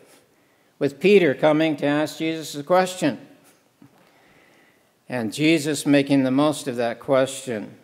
with 0.78 1.00
Peter 1.00 1.34
coming 1.34 1.76
to 1.76 1.84
ask 1.84 2.16
Jesus 2.16 2.54
a 2.54 2.62
question. 2.62 3.20
And 5.06 5.34
Jesus 5.34 5.84
making 5.84 6.22
the 6.22 6.30
most 6.30 6.66
of 6.66 6.76
that 6.76 6.98
question. 6.98 7.74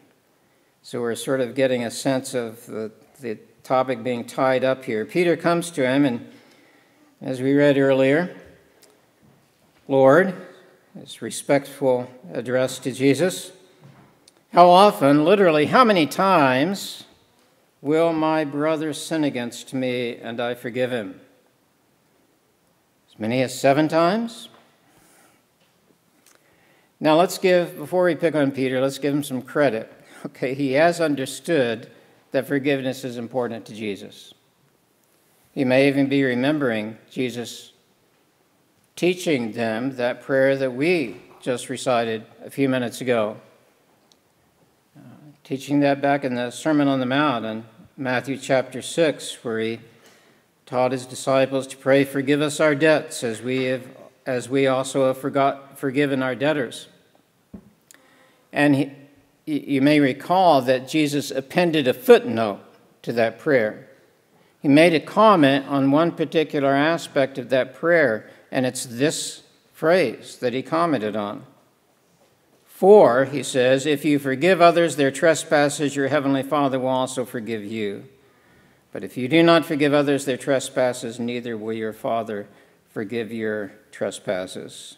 So 0.80 1.02
we're 1.02 1.16
sort 1.16 1.42
of 1.42 1.54
getting 1.54 1.84
a 1.84 1.90
sense 1.90 2.32
of 2.32 2.64
the, 2.64 2.92
the 3.20 3.38
topic 3.62 4.02
being 4.02 4.24
tied 4.24 4.64
up 4.64 4.86
here. 4.86 5.04
Peter 5.04 5.36
comes 5.36 5.70
to 5.72 5.86
him 5.86 6.06
and 6.06 6.26
as 7.20 7.42
we 7.42 7.52
read 7.52 7.76
earlier, 7.76 8.34
Lord, 9.86 10.34
his 10.98 11.20
respectful 11.20 12.10
address 12.32 12.78
to 12.78 12.92
Jesus, 12.92 13.52
how 14.52 14.68
often, 14.68 15.24
literally, 15.24 15.66
how 15.66 15.84
many 15.84 16.06
times 16.06 17.04
will 17.80 18.12
my 18.12 18.44
brother 18.44 18.92
sin 18.92 19.22
against 19.22 19.72
me 19.72 20.16
and 20.16 20.40
I 20.40 20.54
forgive 20.54 20.90
him? 20.90 21.20
As 23.12 23.18
many 23.18 23.42
as 23.42 23.58
seven 23.58 23.86
times? 23.86 24.48
Now, 26.98 27.16
let's 27.16 27.38
give, 27.38 27.78
before 27.78 28.04
we 28.04 28.14
pick 28.16 28.34
on 28.34 28.50
Peter, 28.50 28.80
let's 28.80 28.98
give 28.98 29.14
him 29.14 29.22
some 29.22 29.42
credit. 29.42 29.92
Okay, 30.26 30.52
he 30.52 30.72
has 30.72 31.00
understood 31.00 31.90
that 32.30 32.46
forgiveness 32.46 33.04
is 33.04 33.16
important 33.16 33.64
to 33.64 33.74
Jesus. 33.74 34.34
He 35.52 35.64
may 35.64 35.88
even 35.88 36.10
be 36.10 36.22
remembering 36.22 36.98
Jesus 37.10 37.72
teaching 38.96 39.52
them 39.52 39.96
that 39.96 40.20
prayer 40.20 40.58
that 40.58 40.74
we 40.74 41.22
just 41.40 41.70
recited 41.70 42.26
a 42.44 42.50
few 42.50 42.68
minutes 42.68 43.00
ago. 43.00 43.38
Teaching 45.44 45.80
that 45.80 46.00
back 46.00 46.24
in 46.24 46.34
the 46.34 46.50
Sermon 46.50 46.88
on 46.88 47.00
the 47.00 47.06
Mount 47.06 47.44
in 47.44 47.64
Matthew 47.96 48.36
chapter 48.36 48.82
6, 48.82 49.44
where 49.44 49.58
he 49.58 49.80
taught 50.66 50.92
his 50.92 51.06
disciples 51.06 51.66
to 51.68 51.76
pray, 51.76 52.04
Forgive 52.04 52.40
us 52.40 52.60
our 52.60 52.74
debts 52.74 53.24
as 53.24 53.42
we, 53.42 53.64
have, 53.64 53.86
as 54.26 54.48
we 54.48 54.66
also 54.66 55.08
have 55.08 55.18
forgot, 55.18 55.78
forgiven 55.78 56.22
our 56.22 56.34
debtors. 56.34 56.88
And 58.52 58.74
he, 58.74 58.92
you 59.46 59.82
may 59.82 60.00
recall 60.00 60.62
that 60.62 60.88
Jesus 60.88 61.30
appended 61.30 61.88
a 61.88 61.94
footnote 61.94 62.60
to 63.02 63.12
that 63.14 63.38
prayer 63.38 63.90
he 64.60 64.68
made 64.68 64.92
a 64.94 65.00
comment 65.00 65.66
on 65.68 65.90
one 65.90 66.12
particular 66.12 66.74
aspect 66.74 67.38
of 67.38 67.48
that 67.48 67.74
prayer, 67.74 68.28
and 68.50 68.66
it's 68.66 68.84
this 68.84 69.42
phrase 69.72 70.36
that 70.36 70.52
he 70.52 70.62
commented 70.62 71.16
on. 71.16 71.46
For, 72.80 73.26
he 73.26 73.42
says, 73.42 73.84
if 73.84 74.06
you 74.06 74.18
forgive 74.18 74.62
others 74.62 74.96
their 74.96 75.10
trespasses, 75.10 75.94
your 75.94 76.08
heavenly 76.08 76.42
Father 76.42 76.78
will 76.78 76.88
also 76.88 77.26
forgive 77.26 77.62
you. 77.62 78.08
But 78.90 79.04
if 79.04 79.18
you 79.18 79.28
do 79.28 79.42
not 79.42 79.66
forgive 79.66 79.92
others 79.92 80.24
their 80.24 80.38
trespasses, 80.38 81.20
neither 81.20 81.58
will 81.58 81.74
your 81.74 81.92
Father 81.92 82.48
forgive 82.88 83.30
your 83.30 83.72
trespasses. 83.92 84.96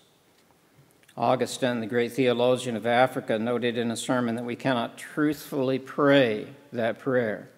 Augustine, 1.16 1.80
the 1.80 1.88
great 1.88 2.12
theologian 2.12 2.76
of 2.76 2.86
Africa, 2.86 3.36
noted 3.36 3.76
in 3.76 3.90
a 3.90 3.96
sermon 3.96 4.36
that 4.36 4.44
we 4.44 4.54
cannot 4.54 4.96
truthfully 4.96 5.80
pray 5.80 6.46
that 6.72 7.00
prayer 7.00 7.48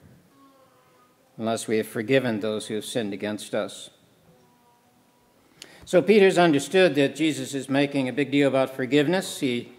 unless 1.37 1.69
we 1.69 1.76
have 1.76 1.87
forgiven 1.87 2.40
those 2.40 2.69
who 2.69 2.76
have 2.76 2.87
sinned 2.87 3.12
against 3.12 3.54
us. 3.54 3.90
So 5.85 6.00
Peter's 6.00 6.38
understood 6.38 6.95
that 6.95 7.14
Jesus 7.14 7.52
is 7.52 7.69
making 7.69 8.09
a 8.09 8.12
big 8.14 8.31
deal 8.31 8.49
about 8.49 8.75
forgiveness. 8.75 9.40
He, 9.40 9.74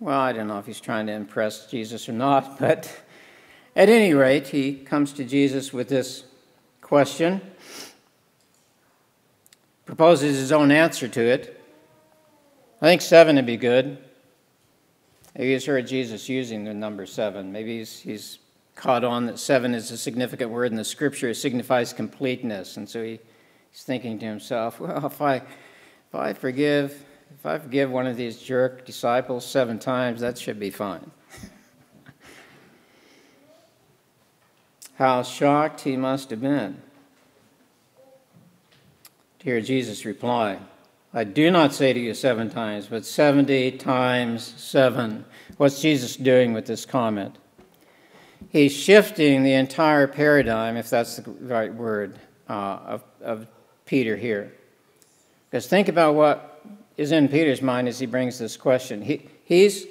well, 0.00 0.20
I 0.20 0.32
don't 0.32 0.46
know 0.46 0.58
if 0.58 0.66
he's 0.66 0.80
trying 0.80 1.06
to 1.06 1.12
impress 1.12 1.66
Jesus 1.66 2.08
or 2.08 2.12
not, 2.12 2.58
but 2.60 2.92
at 3.74 3.88
any 3.88 4.14
rate, 4.14 4.48
he 4.48 4.74
comes 4.74 5.12
to 5.14 5.24
Jesus 5.24 5.72
with 5.72 5.88
this 5.88 6.24
question, 6.80 7.40
proposes 9.86 10.36
his 10.36 10.52
own 10.52 10.70
answer 10.70 11.08
to 11.08 11.20
it. 11.20 11.60
I 12.80 12.86
think 12.86 13.00
seven 13.00 13.36
would 13.36 13.46
be 13.46 13.56
good. 13.56 13.98
Maybe 15.36 15.52
he's 15.52 15.66
heard 15.66 15.86
Jesus 15.86 16.28
using 16.28 16.64
the 16.64 16.74
number 16.74 17.06
seven. 17.06 17.52
Maybe 17.52 17.78
he's, 17.78 17.98
he's 17.98 18.38
caught 18.74 19.02
on 19.04 19.26
that 19.26 19.38
seven 19.38 19.74
is 19.74 19.90
a 19.90 19.98
significant 19.98 20.50
word 20.50 20.70
in 20.70 20.76
the 20.76 20.84
scripture. 20.84 21.30
It 21.30 21.34
signifies 21.34 21.92
completeness. 21.92 22.76
And 22.76 22.88
so 22.88 23.02
he, 23.02 23.18
he's 23.70 23.82
thinking 23.82 24.18
to 24.20 24.26
himself, 24.26 24.78
well, 24.80 25.06
if 25.06 25.20
I, 25.20 25.36
if 25.36 26.14
I 26.14 26.32
forgive, 26.32 27.04
if 27.34 27.46
I 27.46 27.58
forgive 27.58 27.90
one 27.90 28.06
of 28.06 28.16
these 28.16 28.38
jerk 28.38 28.84
disciples 28.84 29.46
seven 29.46 29.78
times, 29.78 30.20
that 30.20 30.38
should 30.38 30.58
be 30.58 30.70
fine. 30.70 31.10
How 34.96 35.22
shocked 35.22 35.82
he 35.82 35.96
must 35.96 36.30
have 36.30 36.40
been 36.40 36.82
to 39.38 39.44
hear 39.44 39.60
Jesus 39.60 40.04
reply. 40.04 40.58
I 41.14 41.24
do 41.24 41.50
not 41.50 41.72
say 41.72 41.92
to 41.92 42.00
you 42.00 42.14
seven 42.14 42.50
times, 42.50 42.86
but 42.86 43.06
70 43.06 43.72
times 43.78 44.44
seven. 44.56 45.24
What's 45.56 45.80
Jesus 45.80 46.16
doing 46.16 46.52
with 46.52 46.66
this 46.66 46.84
comment? 46.84 47.36
He's 48.50 48.72
shifting 48.72 49.42
the 49.42 49.54
entire 49.54 50.06
paradigm, 50.06 50.76
if 50.76 50.90
that's 50.90 51.16
the 51.16 51.30
right 51.30 51.72
word, 51.72 52.18
uh, 52.48 52.52
of, 52.52 53.04
of 53.20 53.46
Peter 53.84 54.16
here. 54.16 54.52
Because 55.50 55.66
think 55.66 55.88
about 55.88 56.14
what 56.14 56.47
is 56.98 57.12
in 57.12 57.28
Peter's 57.28 57.62
mind 57.62 57.88
as 57.88 58.00
he 58.00 58.06
brings 58.06 58.38
this 58.38 58.56
question. 58.56 59.00
He, 59.00 59.26
he's, 59.44 59.86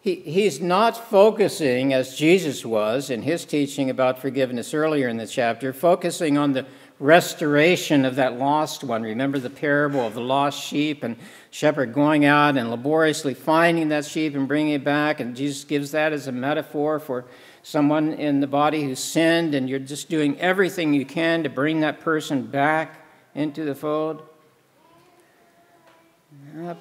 he, 0.00 0.16
he's 0.16 0.60
not 0.60 0.96
focusing, 1.08 1.94
as 1.94 2.16
Jesus 2.16 2.66
was 2.66 3.08
in 3.08 3.22
his 3.22 3.44
teaching 3.44 3.88
about 3.88 4.18
forgiveness 4.18 4.74
earlier 4.74 5.08
in 5.08 5.16
the 5.16 5.28
chapter, 5.28 5.72
focusing 5.72 6.36
on 6.36 6.52
the 6.52 6.66
restoration 6.98 8.04
of 8.04 8.16
that 8.16 8.36
lost 8.36 8.82
one. 8.82 9.02
Remember 9.02 9.38
the 9.38 9.48
parable 9.48 10.00
of 10.00 10.14
the 10.14 10.20
lost 10.20 10.60
sheep 10.60 11.04
and 11.04 11.16
shepherd 11.50 11.94
going 11.94 12.24
out 12.24 12.56
and 12.56 12.68
laboriously 12.68 13.32
finding 13.32 13.88
that 13.88 14.04
sheep 14.04 14.34
and 14.34 14.48
bringing 14.48 14.74
it 14.74 14.84
back. 14.84 15.20
And 15.20 15.36
Jesus 15.36 15.64
gives 15.64 15.92
that 15.92 16.12
as 16.12 16.26
a 16.26 16.32
metaphor 16.32 16.98
for 16.98 17.26
someone 17.62 18.12
in 18.14 18.40
the 18.40 18.46
body 18.46 18.82
who 18.82 18.96
sinned, 18.96 19.54
and 19.54 19.70
you're 19.70 19.78
just 19.78 20.08
doing 20.08 20.38
everything 20.40 20.92
you 20.92 21.06
can 21.06 21.44
to 21.44 21.48
bring 21.48 21.80
that 21.80 22.00
person 22.00 22.42
back 22.42 23.06
into 23.36 23.64
the 23.64 23.74
fold. 23.74 24.29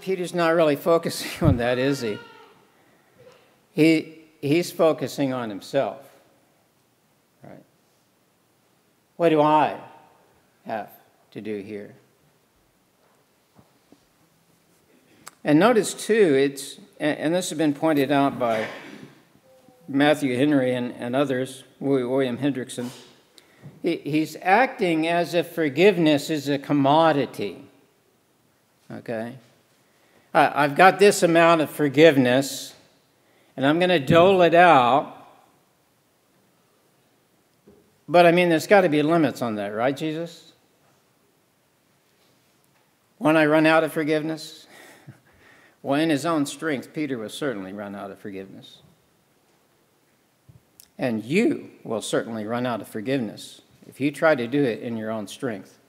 Peter's 0.02 0.34
not 0.34 0.50
really 0.50 0.76
focusing 0.76 1.32
on 1.48 1.58
that, 1.58 1.78
is 1.78 2.02
he? 2.02 2.18
he 3.72 4.16
he's 4.42 4.72
focusing 4.72 5.34
on 5.34 5.50
himself. 5.50 6.10
Right? 7.44 7.64
What 9.18 9.30
do 9.30 9.42
I 9.42 9.80
have 10.66 10.90
to 11.32 11.42
do 11.42 11.62
here. 11.62 11.96
And 15.44 15.60
notice 15.60 15.94
too, 15.94 16.36
it's, 16.36 16.80
and 17.00 17.34
this 17.34 17.50
has 17.50 17.58
been 17.58 17.74
pointed 17.74 18.12
out 18.12 18.38
by 18.38 18.68
Matthew 19.88 20.36
Henry 20.38 20.74
and, 20.74 20.94
and 20.94 21.16
others, 21.16 21.64
William 21.80 22.38
Hendriksen. 22.38 22.90
he, 23.82 23.98
he's 23.98 24.36
acting 24.42 25.08
as 25.08 25.34
if 25.34 25.52
forgiveness 25.54 26.30
is 26.30 26.50
a 26.50 26.60
commodity. 26.60 27.64
Okay? 28.92 29.36
I've 30.34 30.76
got 30.76 31.00
this 31.00 31.24
amount 31.24 31.62
of 31.62 31.70
forgiveness, 31.70 32.76
and 33.58 33.66
I'm 33.66 33.80
going 33.80 33.90
to 33.90 34.00
dole 34.00 34.42
it 34.44 34.54
out. 34.54 35.16
But 38.08 38.26
I 38.26 38.32
mean, 38.32 38.50
there's 38.50 38.68
got 38.68 38.82
to 38.82 38.90
be 38.90 39.02
limits 39.02 39.42
on 39.42 39.56
that, 39.56 39.70
right, 39.70 39.96
Jesus? 39.96 40.54
When 43.18 43.38
I 43.38 43.46
run 43.46 43.66
out 43.66 43.84
of 43.84 43.94
forgiveness? 43.94 44.66
Well, 45.82 45.98
in 45.98 46.10
his 46.10 46.26
own 46.26 46.46
strength, 46.46 46.94
Peter 46.94 47.18
will 47.18 47.30
certainly 47.30 47.72
run 47.72 47.96
out 47.96 48.12
of 48.12 48.20
forgiveness. 48.20 48.80
And 50.98 51.24
you 51.24 51.72
will 51.86 52.02
certainly 52.02 52.46
run 52.46 52.66
out 52.66 52.82
of 52.82 52.90
forgiveness 52.90 53.62
if 53.88 54.02
you 54.02 54.12
try 54.12 54.36
to 54.36 54.46
do 54.46 54.62
it 54.62 54.82
in 54.82 54.98
your 54.98 55.10
own 55.10 55.26
strength. 55.26 55.80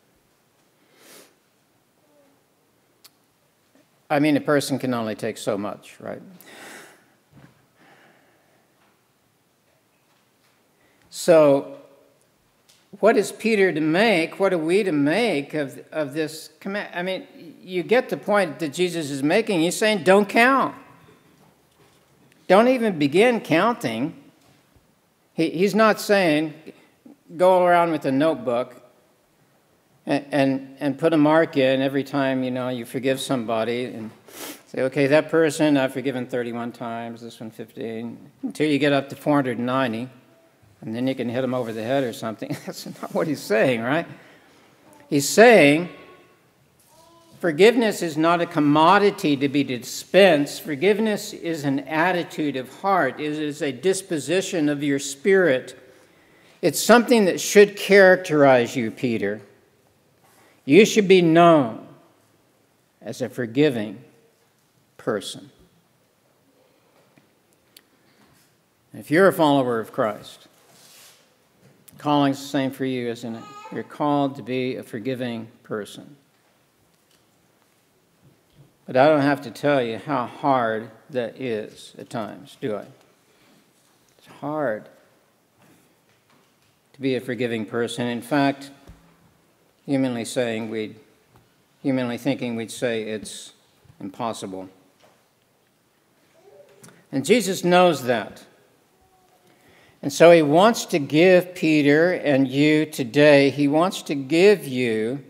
I 4.10 4.18
mean, 4.18 4.36
a 4.36 4.40
person 4.40 4.78
can 4.80 4.92
only 4.92 5.14
take 5.14 5.38
so 5.38 5.56
much, 5.56 5.94
right? 6.00 6.20
So, 11.10 11.78
what 12.98 13.16
is 13.16 13.30
Peter 13.30 13.72
to 13.72 13.80
make? 13.80 14.40
What 14.40 14.52
are 14.52 14.58
we 14.58 14.82
to 14.82 14.90
make 14.90 15.54
of, 15.54 15.80
of 15.92 16.12
this 16.12 16.50
command? 16.58 16.90
I 16.92 17.02
mean, 17.02 17.24
you 17.62 17.84
get 17.84 18.08
the 18.08 18.16
point 18.16 18.58
that 18.58 18.72
Jesus 18.72 19.10
is 19.10 19.22
making. 19.22 19.60
He's 19.60 19.76
saying, 19.76 20.02
don't 20.02 20.28
count. 20.28 20.74
Don't 22.48 22.66
even 22.66 22.98
begin 22.98 23.40
counting. 23.40 24.16
He, 25.34 25.50
he's 25.50 25.74
not 25.74 26.00
saying, 26.00 26.52
go 27.36 27.64
around 27.64 27.92
with 27.92 28.04
a 28.06 28.12
notebook 28.12 28.79
and, 30.06 30.76
and, 30.80 30.98
put 30.98 31.12
a 31.12 31.16
mark 31.16 31.56
in 31.56 31.82
every 31.82 32.02
time, 32.02 32.42
you 32.42 32.50
know, 32.50 32.68
you 32.68 32.84
forgive 32.84 33.20
somebody 33.20 33.84
and 33.84 34.10
say, 34.66 34.82
okay, 34.82 35.06
that 35.08 35.30
person 35.30 35.76
I've 35.76 35.92
forgiven 35.92 36.26
31 36.26 36.72
times, 36.72 37.20
this 37.20 37.38
one 37.38 37.50
15, 37.50 38.18
until 38.42 38.68
you 38.68 38.78
get 38.78 38.92
up 38.92 39.08
to 39.10 39.16
490 39.16 40.08
and 40.80 40.94
then 40.94 41.06
you 41.06 41.14
can 41.14 41.28
hit 41.28 41.44
him 41.44 41.54
over 41.54 41.72
the 41.72 41.82
head 41.82 42.04
or 42.04 42.12
something. 42.12 42.56
That's 42.66 42.86
not 42.86 43.14
what 43.14 43.26
he's 43.26 43.40
saying, 43.40 43.82
right? 43.82 44.06
He's 45.08 45.28
saying 45.28 45.88
forgiveness 47.40 48.02
is 48.02 48.16
not 48.16 48.40
a 48.40 48.46
commodity 48.46 49.36
to 49.36 49.48
be 49.48 49.64
dispensed. 49.64 50.62
Forgiveness 50.62 51.32
is 51.32 51.64
an 51.64 51.80
attitude 51.80 52.56
of 52.56 52.68
heart, 52.80 53.20
it 53.20 53.32
is 53.32 53.62
a 53.62 53.72
disposition 53.72 54.68
of 54.68 54.82
your 54.82 54.98
spirit. 54.98 55.76
It's 56.62 56.80
something 56.80 57.24
that 57.24 57.40
should 57.40 57.74
characterize 57.76 58.76
you, 58.76 58.90
Peter. 58.90 59.40
You 60.70 60.86
should 60.86 61.08
be 61.08 61.20
known 61.20 61.84
as 63.02 63.20
a 63.20 63.28
forgiving 63.28 64.04
person. 64.98 65.50
If 68.94 69.10
you're 69.10 69.26
a 69.26 69.32
follower 69.32 69.80
of 69.80 69.90
Christ, 69.90 70.46
Calling's 71.98 72.38
the 72.38 72.46
same 72.46 72.70
for 72.70 72.84
you, 72.84 73.08
isn't 73.08 73.34
it? 73.34 73.42
You're 73.72 73.82
called 73.82 74.36
to 74.36 74.44
be 74.44 74.76
a 74.76 74.84
forgiving 74.84 75.48
person. 75.64 76.14
But 78.86 78.96
I 78.96 79.08
don't 79.08 79.22
have 79.22 79.40
to 79.40 79.50
tell 79.50 79.82
you 79.82 79.98
how 79.98 80.26
hard 80.26 80.92
that 81.10 81.40
is 81.40 81.96
at 81.98 82.08
times, 82.10 82.56
do 82.60 82.76
I? 82.76 82.84
It's 84.18 84.28
hard 84.38 84.88
to 86.92 87.00
be 87.00 87.16
a 87.16 87.20
forgiving 87.20 87.66
person. 87.66 88.06
In 88.06 88.22
fact, 88.22 88.70
humanly 89.86 90.24
saying 90.24 90.70
we'd 90.70 90.96
humanly 91.82 92.18
thinking 92.18 92.56
we'd 92.56 92.70
say 92.70 93.02
it's 93.02 93.52
impossible. 94.00 94.68
And 97.12 97.24
Jesus 97.24 97.64
knows 97.64 98.04
that. 98.04 98.44
And 100.02 100.12
so 100.12 100.30
he 100.30 100.42
wants 100.42 100.86
to 100.86 100.98
give 100.98 101.54
Peter 101.54 102.12
and 102.12 102.48
you 102.48 102.86
today, 102.86 103.50
he 103.50 103.68
wants 103.68 104.02
to 104.02 104.14
give 104.14 104.66
you 104.66 105.22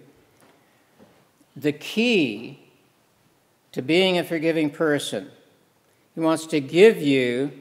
the 1.57 1.73
key 1.73 2.61
to 3.73 3.83
being 3.83 4.19
a 4.19 4.25
forgiving 4.25 4.71
person. 4.71 5.31
He 6.15 6.21
wants 6.21 6.47
to 6.47 6.61
give 6.61 6.99
you 6.99 7.53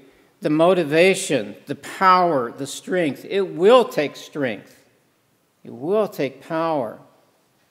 the 0.41 0.49
motivation, 0.49 1.55
the 1.65 1.75
power, 1.75 2.51
the 2.51 2.67
strength. 2.67 3.25
It 3.27 3.55
will 3.55 3.85
take 3.85 4.15
strength, 4.15 4.78
it 5.63 5.73
will 5.73 6.07
take 6.07 6.41
power 6.41 6.99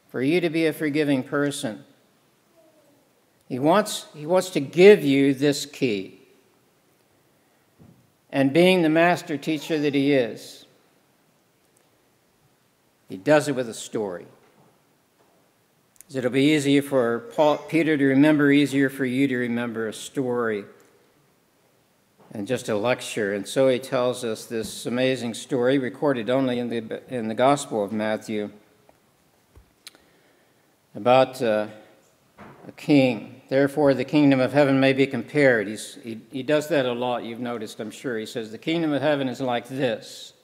for 0.09 0.23
you 0.23 0.41
to 0.41 0.51
be 0.51 0.67
a 0.67 0.73
forgiving 0.73 1.23
person. 1.23 1.85
He 3.49 3.59
wants, 3.59 4.07
he 4.15 4.27
wants 4.27 4.51
to 4.51 4.61
give 4.61 5.03
you 5.03 5.35
this 5.35 5.65
key. 5.65 6.21
And 8.31 8.53
being 8.53 8.83
the 8.83 8.91
master 8.91 9.39
teacher 9.39 9.79
that 9.79 9.95
he 9.95 10.13
is, 10.13 10.67
he 13.09 13.17
does 13.17 13.49
it 13.49 13.55
with 13.55 13.69
a 13.69 13.75
story. 13.75 14.27
It'll 16.13 16.31
be 16.31 16.55
easier 16.55 16.83
for 16.83 17.21
Paul, 17.35 17.57
Peter 17.57 17.97
to 17.97 18.05
remember, 18.05 18.51
easier 18.51 18.91
for 18.91 19.05
you 19.05 19.29
to 19.29 19.37
remember 19.37 19.89
a 19.89 19.93
story 19.93 20.65
and 22.33 22.47
just 22.47 22.69
a 22.69 22.77
lecture. 22.77 23.35
And 23.35 23.47
so 23.47 23.69
he 23.69 23.79
tells 23.79 24.25
us 24.25 24.45
this 24.45 24.87
amazing 24.87 25.35
story, 25.35 25.79
recorded 25.79 26.29
only 26.29 26.59
in 26.59 26.69
the, 26.69 27.03
in 27.09 27.29
the 27.29 27.35
Gospel 27.35 27.83
of 27.83 27.93
Matthew, 27.93 28.51
about 30.95 31.41
uh, 31.41 31.69
a 32.67 32.73
king. 32.73 33.41
Therefore, 33.49 33.95
the 33.95 34.05
kingdom 34.05 34.41
of 34.41 34.53
heaven 34.53 34.79
may 34.79 34.93
be 34.93 35.07
compared. 35.07 35.69
He's, 35.69 35.99
he, 36.03 36.21
he 36.31 36.43
does 36.43 36.69
that 36.69 36.85
a 36.85 36.93
lot, 36.93 37.25
you've 37.25 37.41
noticed, 37.41 37.81
I'm 37.81 37.91
sure. 37.91 38.19
He 38.19 38.27
says, 38.27 38.51
The 38.51 38.59
kingdom 38.59 38.93
of 38.93 39.01
heaven 39.01 39.29
is 39.29 39.41
like 39.41 39.69
this. 39.69 40.35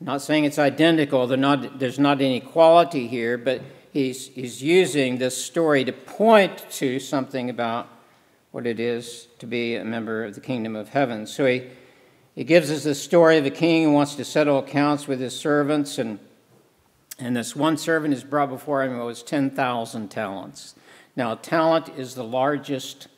not 0.00 0.22
saying 0.22 0.44
it's 0.44 0.58
identical, 0.58 1.28
not, 1.36 1.78
there's 1.78 2.00
not 2.00 2.20
any 2.20 2.40
quality 2.40 3.06
here, 3.06 3.38
but 3.38 3.62
he's, 3.92 4.26
he's 4.28 4.60
using 4.60 5.18
this 5.18 5.42
story 5.42 5.84
to 5.84 5.92
point 5.92 6.68
to 6.72 6.98
something 6.98 7.48
about 7.48 7.88
what 8.50 8.66
it 8.66 8.80
is 8.80 9.28
to 9.38 9.46
be 9.46 9.76
a 9.76 9.84
member 9.84 10.24
of 10.24 10.34
the 10.34 10.40
kingdom 10.40 10.74
of 10.74 10.88
heaven. 10.88 11.26
So 11.26 11.46
he, 11.46 11.68
he 12.34 12.44
gives 12.44 12.70
us 12.70 12.84
the 12.84 12.94
story 12.94 13.38
of 13.38 13.46
a 13.46 13.50
king 13.50 13.84
who 13.84 13.92
wants 13.92 14.14
to 14.16 14.24
settle 14.24 14.58
accounts 14.58 15.06
with 15.06 15.20
his 15.20 15.38
servants, 15.38 15.98
and, 15.98 16.18
and 17.18 17.36
this 17.36 17.54
one 17.54 17.76
servant 17.76 18.14
is 18.14 18.24
brought 18.24 18.48
before 18.48 18.82
him 18.82 18.98
was 18.98 19.22
10,000 19.22 20.08
talents. 20.08 20.74
Now, 21.14 21.34
talent 21.34 21.90
is 21.96 22.14
the 22.14 22.24
largest 22.24 23.08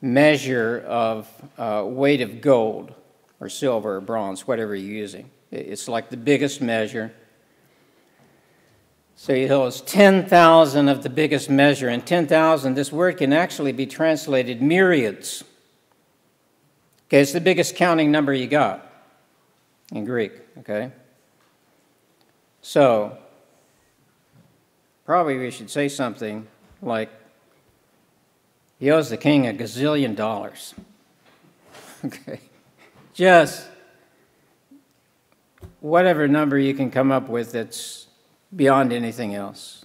measure 0.00 0.84
of 0.86 1.28
uh, 1.58 1.84
weight 1.86 2.20
of 2.20 2.40
gold 2.40 2.94
or 3.40 3.48
silver 3.48 3.96
or 3.96 4.00
bronze, 4.00 4.46
whatever 4.46 4.74
you're 4.74 4.98
using. 4.98 5.30
It's 5.50 5.88
like 5.88 6.10
the 6.10 6.16
biggest 6.16 6.60
measure. 6.60 7.12
So 9.20 9.34
he 9.34 9.48
holds 9.48 9.82
10,000 9.82 10.88
of 10.88 11.02
the 11.02 11.10
biggest 11.10 11.50
measure. 11.50 11.90
And 11.90 12.06
10,000, 12.06 12.72
this 12.72 12.90
word 12.90 13.18
can 13.18 13.34
actually 13.34 13.72
be 13.72 13.84
translated 13.84 14.62
myriads. 14.62 15.44
Okay, 17.06 17.20
it's 17.20 17.34
the 17.34 17.40
biggest 17.42 17.76
counting 17.76 18.10
number 18.10 18.32
you 18.32 18.46
got 18.46 18.90
in 19.92 20.06
Greek, 20.06 20.32
okay? 20.60 20.90
So, 22.62 23.18
probably 25.04 25.36
we 25.36 25.50
should 25.50 25.68
say 25.68 25.90
something 25.90 26.46
like, 26.80 27.10
he 28.78 28.90
owes 28.90 29.10
the 29.10 29.18
king 29.18 29.46
a 29.46 29.52
gazillion 29.52 30.16
dollars. 30.16 30.72
okay, 32.06 32.40
just 33.12 33.68
whatever 35.80 36.26
number 36.26 36.58
you 36.58 36.72
can 36.72 36.90
come 36.90 37.12
up 37.12 37.28
with 37.28 37.52
that's 37.52 38.06
beyond 38.54 38.92
anything 38.92 39.34
else. 39.34 39.84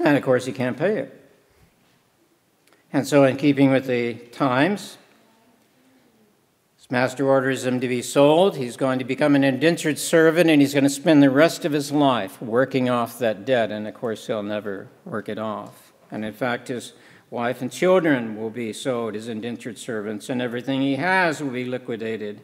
And 0.00 0.16
of 0.16 0.22
course, 0.22 0.46
he 0.46 0.52
can't 0.52 0.76
pay 0.76 0.98
it. 0.98 1.20
And 2.92 3.06
so, 3.06 3.24
in 3.24 3.36
keeping 3.36 3.70
with 3.70 3.86
the 3.86 4.14
times, 4.14 4.98
his 6.76 6.90
master 6.90 7.26
orders 7.26 7.64
him 7.64 7.80
to 7.80 7.88
be 7.88 8.02
sold. 8.02 8.56
He's 8.56 8.76
going 8.76 8.98
to 8.98 9.04
become 9.04 9.34
an 9.34 9.42
indentured 9.42 9.98
servant, 9.98 10.50
and 10.50 10.60
he's 10.60 10.74
going 10.74 10.84
to 10.84 10.90
spend 10.90 11.22
the 11.22 11.30
rest 11.30 11.64
of 11.64 11.72
his 11.72 11.90
life 11.90 12.40
working 12.42 12.90
off 12.90 13.18
that 13.18 13.44
debt. 13.44 13.72
And 13.72 13.88
of 13.88 13.94
course, 13.94 14.26
he'll 14.26 14.42
never 14.42 14.88
work 15.04 15.28
it 15.28 15.38
off. 15.38 15.92
And 16.10 16.24
in 16.24 16.34
fact, 16.34 16.68
his 16.68 16.92
wife 17.30 17.62
and 17.62 17.72
children 17.72 18.36
will 18.36 18.50
be 18.50 18.72
sold 18.72 19.16
as 19.16 19.28
indentured 19.28 19.78
servants, 19.78 20.28
and 20.28 20.40
everything 20.40 20.82
he 20.82 20.96
has 20.96 21.42
will 21.42 21.50
be 21.50 21.64
liquidated 21.64 22.42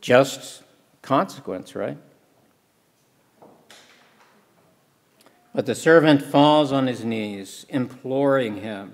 just 0.00 0.62
consequence, 1.02 1.74
right? 1.74 1.98
But 5.54 5.66
the 5.66 5.74
servant 5.74 6.22
falls 6.22 6.72
on 6.72 6.86
his 6.86 7.04
knees, 7.04 7.66
imploring 7.68 8.56
him, 8.56 8.92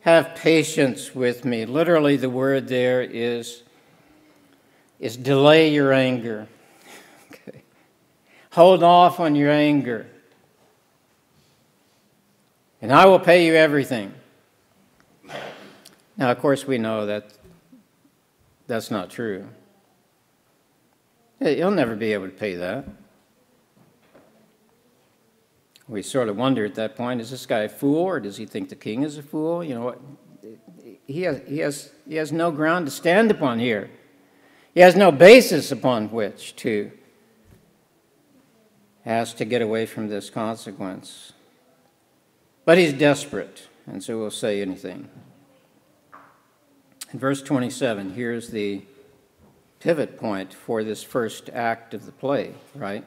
Have 0.00 0.34
patience 0.36 1.14
with 1.14 1.44
me. 1.44 1.64
Literally, 1.66 2.16
the 2.16 2.30
word 2.30 2.68
there 2.68 3.02
is, 3.02 3.62
is 5.00 5.16
delay 5.16 5.72
your 5.72 5.92
anger. 5.92 6.46
okay. 7.32 7.62
Hold 8.52 8.82
off 8.82 9.18
on 9.18 9.34
your 9.34 9.50
anger, 9.50 10.06
and 12.80 12.92
I 12.92 13.06
will 13.06 13.20
pay 13.20 13.46
you 13.46 13.54
everything. 13.54 14.14
Now, 16.16 16.30
of 16.30 16.38
course, 16.38 16.66
we 16.66 16.78
know 16.78 17.06
that 17.06 17.32
that's 18.72 18.90
not 18.90 19.10
true. 19.10 19.46
You'll 21.40 21.72
never 21.72 21.94
be 21.94 22.14
able 22.14 22.24
to 22.24 22.32
pay 22.32 22.54
that. 22.54 22.86
We 25.86 26.00
sort 26.00 26.30
of 26.30 26.38
wonder 26.38 26.64
at 26.64 26.74
that 26.76 26.96
point 26.96 27.20
is 27.20 27.30
this 27.30 27.44
guy 27.44 27.64
a 27.64 27.68
fool 27.68 27.98
or 27.98 28.18
does 28.18 28.38
he 28.38 28.46
think 28.46 28.70
the 28.70 28.74
king 28.74 29.02
is 29.02 29.18
a 29.18 29.22
fool? 29.22 29.62
You 29.62 29.74
know, 29.74 29.96
he 31.06 31.20
has, 31.24 31.42
he 31.46 31.58
has, 31.58 31.92
he 32.08 32.14
has 32.14 32.32
no 32.32 32.50
ground 32.50 32.86
to 32.86 32.90
stand 32.90 33.30
upon 33.30 33.58
here. 33.58 33.90
He 34.72 34.80
has 34.80 34.96
no 34.96 35.12
basis 35.12 35.70
upon 35.70 36.10
which 36.10 36.56
to 36.56 36.92
ask 39.04 39.36
to 39.36 39.44
get 39.44 39.60
away 39.60 39.84
from 39.84 40.08
this 40.08 40.30
consequence. 40.30 41.34
But 42.64 42.78
he's 42.78 42.94
desperate, 42.94 43.68
and 43.86 44.02
so 44.02 44.16
will 44.16 44.30
say 44.30 44.62
anything. 44.62 45.10
In 47.12 47.18
verse 47.18 47.42
27, 47.42 48.14
here's 48.14 48.48
the 48.48 48.82
pivot 49.80 50.18
point 50.18 50.54
for 50.54 50.82
this 50.82 51.02
first 51.02 51.50
act 51.50 51.92
of 51.92 52.06
the 52.06 52.12
play, 52.12 52.54
right? 52.74 53.04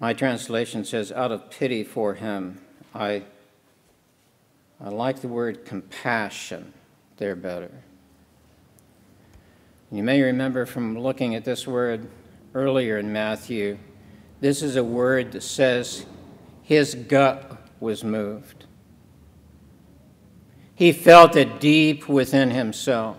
My 0.00 0.12
translation 0.12 0.84
says, 0.84 1.12
out 1.12 1.30
of 1.30 1.48
pity 1.50 1.84
for 1.84 2.14
him. 2.14 2.60
I, 2.94 3.22
I 4.80 4.88
like 4.88 5.20
the 5.20 5.28
word 5.28 5.64
compassion 5.64 6.74
there 7.18 7.36
better. 7.36 7.70
You 9.90 10.02
may 10.02 10.20
remember 10.20 10.66
from 10.66 10.98
looking 10.98 11.34
at 11.34 11.44
this 11.44 11.66
word 11.66 12.08
earlier 12.52 12.98
in 12.98 13.12
Matthew, 13.12 13.78
this 14.40 14.60
is 14.60 14.76
a 14.76 14.84
word 14.84 15.32
that 15.32 15.42
says 15.42 16.04
his 16.62 16.94
gut 16.94 17.70
was 17.80 18.02
moved. 18.02 18.65
He 20.76 20.92
felt 20.92 21.36
it 21.36 21.58
deep 21.58 22.06
within 22.06 22.50
himself. 22.50 23.16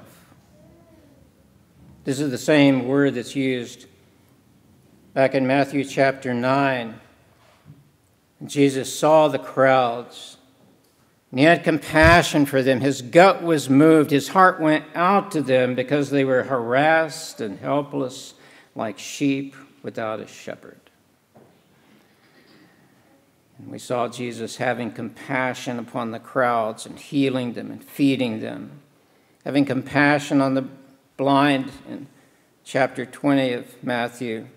This 2.04 2.20
is 2.20 2.32
the 2.32 2.38
same 2.38 2.88
word 2.88 3.16
that's 3.16 3.36
used 3.36 3.88
back 5.14 5.34
in 5.34 5.46
Matthew 5.48 5.84
chapter 5.84 6.34
9. 6.34 7.00
Jesus 8.46 8.98
saw 8.98 9.28
the 9.28 9.40
crowds 9.40 10.38
and 11.32 11.40
he 11.40 11.46
had 11.46 11.64
compassion 11.64 12.46
for 12.46 12.62
them. 12.62 12.80
His 12.80 13.02
gut 13.02 13.44
was 13.44 13.70
moved. 13.70 14.12
His 14.12 14.30
heart 14.30 14.62
went 14.62 14.86
out 14.96 15.32
to 15.32 15.42
them 15.42 15.76
because 15.76 16.10
they 16.12 16.24
were 16.24 16.44
harassed 16.44 17.42
and 17.42 17.60
helpless 17.60 18.36
like 18.76 19.00
sheep 19.00 19.56
without 19.84 20.20
a 20.20 20.28
shepherd. 20.28 20.87
And 23.58 23.72
we 23.72 23.80
saw 23.80 24.08
Jesus 24.08 24.58
having 24.58 24.92
compassion 24.92 25.80
upon 25.80 26.12
the 26.12 26.20
crowds 26.20 26.86
and 26.86 27.00
healing 27.00 27.54
them 27.54 27.72
and 27.72 27.84
feeding 27.84 28.40
them, 28.40 28.82
having 29.44 29.66
compassion 29.66 30.42
on 30.42 30.54
the 30.54 30.68
blind 31.18 31.72
in 31.90 32.08
chapter 32.64 33.06
20 33.06 33.54
of 33.54 33.84
Matthew. 33.84 34.48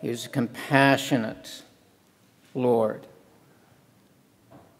He 0.00 0.08
was 0.08 0.26
a 0.26 0.30
compassionate 0.30 1.62
Lord. 2.54 3.06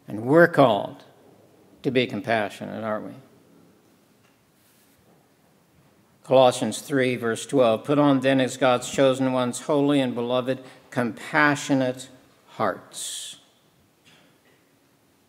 And 0.09 0.23
we're 0.23 0.49
called 0.49 1.05
to 1.83 1.91
be 1.91 2.07
compassionate, 2.07 2.83
aren't 2.83 3.07
we? 3.07 3.13
Colossians 6.25 6.81
3, 6.81 7.17
verse 7.17 7.47
12 7.47 7.85
Put 7.85 7.99
on 7.99 8.21
then 8.21 8.41
as 8.41 8.57
God's 8.57 8.91
chosen 8.91 9.33
ones, 9.33 9.61
holy 9.63 10.01
and 10.01 10.15
beloved 10.15 10.63
compassionate 10.91 12.09
hearts. 12.49 13.37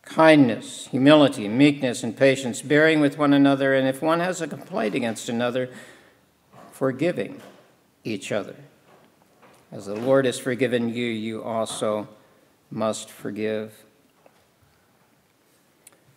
Kindness, 0.03 0.87
humility, 0.87 1.47
meekness, 1.47 2.03
and 2.03 2.17
patience, 2.17 2.61
bearing 2.61 2.99
with 2.99 3.17
one 3.17 3.33
another, 3.33 3.73
and 3.73 3.87
if 3.87 4.01
one 4.01 4.19
has 4.19 4.41
a 4.41 4.47
complaint 4.47 4.95
against 4.95 5.29
another, 5.29 5.69
forgiving 6.71 7.41
each 8.03 8.31
other. 8.31 8.55
As 9.71 9.85
the 9.85 9.95
Lord 9.95 10.25
has 10.25 10.37
forgiven 10.37 10.89
you, 10.89 11.05
you 11.05 11.41
also 11.43 12.09
must 12.69 13.09
forgive. 13.09 13.83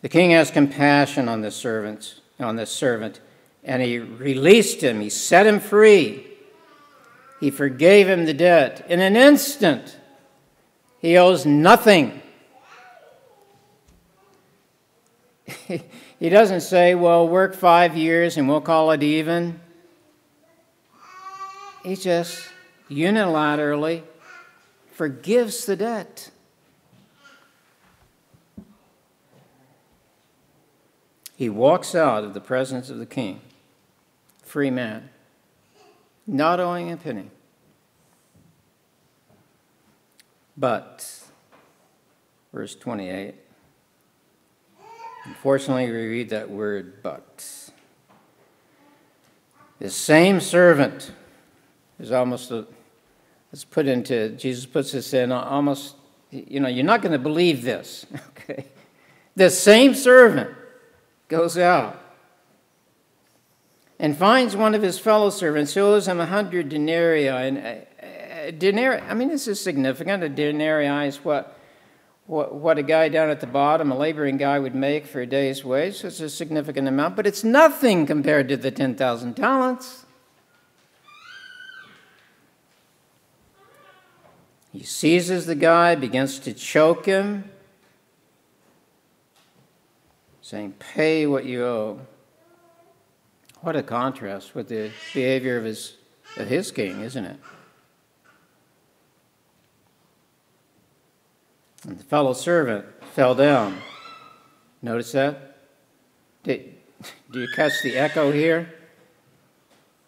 The 0.02 0.08
king 0.08 0.32
has 0.32 0.50
compassion 0.50 1.28
on 1.28 1.42
the 1.42 1.50
servant, 1.50 2.20
on 2.40 2.56
this 2.56 2.70
servant, 2.70 3.20
and 3.62 3.80
he 3.80 3.98
released 3.98 4.82
him, 4.82 5.00
he 5.00 5.08
set 5.08 5.46
him 5.46 5.60
free. 5.60 6.33
He 7.40 7.50
forgave 7.50 8.08
him 8.08 8.24
the 8.24 8.34
debt. 8.34 8.86
In 8.88 9.00
an 9.00 9.16
instant, 9.16 9.98
he 11.00 11.16
owes 11.16 11.44
nothing. 11.44 12.22
he 16.18 16.28
doesn't 16.28 16.62
say, 16.62 16.94
well, 16.94 17.28
work 17.28 17.54
five 17.54 17.96
years 17.96 18.36
and 18.36 18.48
we'll 18.48 18.60
call 18.60 18.90
it 18.92 19.02
even. 19.02 19.60
He 21.82 21.96
just 21.96 22.48
unilaterally 22.90 24.02
forgives 24.92 25.66
the 25.66 25.76
debt. 25.76 26.30
He 31.36 31.48
walks 31.48 31.94
out 31.94 32.24
of 32.24 32.32
the 32.32 32.40
presence 32.40 32.90
of 32.90 32.98
the 32.98 33.06
king, 33.06 33.40
free 34.42 34.70
man, 34.70 35.10
not 36.26 36.60
owing 36.60 36.90
a 36.92 36.96
penny. 36.96 37.30
But, 40.56 41.22
verse 42.52 42.74
28, 42.76 43.34
unfortunately, 45.24 45.86
we 45.86 46.06
read 46.06 46.30
that 46.30 46.48
word 46.48 47.02
but. 47.02 47.70
The 49.80 49.90
same 49.90 50.40
servant 50.40 51.12
is 51.98 52.12
almost 52.12 52.50
a, 52.52 52.66
it's 53.52 53.64
put 53.64 53.86
into, 53.86 54.30
Jesus 54.30 54.64
puts 54.64 54.92
this 54.92 55.12
in 55.12 55.32
uh, 55.32 55.40
almost, 55.40 55.96
you 56.30 56.60
know, 56.60 56.68
you're 56.68 56.84
not 56.84 57.02
going 57.02 57.12
to 57.12 57.18
believe 57.18 57.62
this, 57.62 58.06
okay? 58.30 58.66
The 59.34 59.50
same 59.50 59.94
servant 59.94 60.54
goes 61.28 61.58
out 61.58 62.00
and 64.04 64.14
finds 64.14 64.54
one 64.54 64.74
of 64.74 64.82
his 64.82 64.98
fellow 64.98 65.30
servants 65.30 65.72
who 65.72 65.80
owes 65.80 66.06
him 66.06 66.20
a 66.20 66.26
hundred 66.26 66.68
denarii. 66.68 67.26
And 67.26 67.56
a, 67.56 67.86
a 68.48 68.52
denarii, 68.52 69.00
I 69.00 69.14
mean, 69.14 69.28
this 69.28 69.48
is 69.48 69.58
significant. 69.58 70.22
A 70.22 70.28
denarii 70.28 71.08
is 71.08 71.24
what, 71.24 71.58
what, 72.26 72.54
what 72.54 72.76
a 72.76 72.82
guy 72.82 73.08
down 73.08 73.30
at 73.30 73.40
the 73.40 73.46
bottom, 73.46 73.90
a 73.90 73.96
laboring 73.96 74.36
guy, 74.36 74.58
would 74.58 74.74
make 74.74 75.06
for 75.06 75.22
a 75.22 75.26
day's 75.26 75.64
wage. 75.64 76.02
So 76.02 76.08
it's 76.08 76.20
a 76.20 76.28
significant 76.28 76.86
amount, 76.86 77.16
but 77.16 77.26
it's 77.26 77.42
nothing 77.42 78.04
compared 78.04 78.46
to 78.50 78.58
the 78.58 78.70
10,000 78.70 79.32
talents. 79.32 80.04
He 84.70 84.82
seizes 84.82 85.46
the 85.46 85.54
guy, 85.54 85.94
begins 85.94 86.38
to 86.40 86.52
choke 86.52 87.06
him, 87.06 87.50
saying, 90.42 90.74
Pay 90.78 91.26
what 91.26 91.46
you 91.46 91.64
owe. 91.64 92.00
What 93.64 93.76
a 93.76 93.82
contrast 93.82 94.54
with 94.54 94.68
the 94.68 94.90
behavior 95.14 95.56
of 95.56 95.64
his, 95.64 95.96
of 96.36 96.48
his 96.48 96.70
king, 96.70 97.00
isn't 97.00 97.24
it? 97.24 97.38
And 101.88 101.98
the 101.98 102.04
fellow 102.04 102.34
servant 102.34 102.84
fell 103.14 103.34
down. 103.34 103.78
Notice 104.82 105.12
that? 105.12 105.56
Did, 106.42 106.74
do 107.32 107.40
you 107.40 107.48
catch 107.56 107.72
the 107.82 107.96
echo 107.96 108.32
here? 108.32 108.70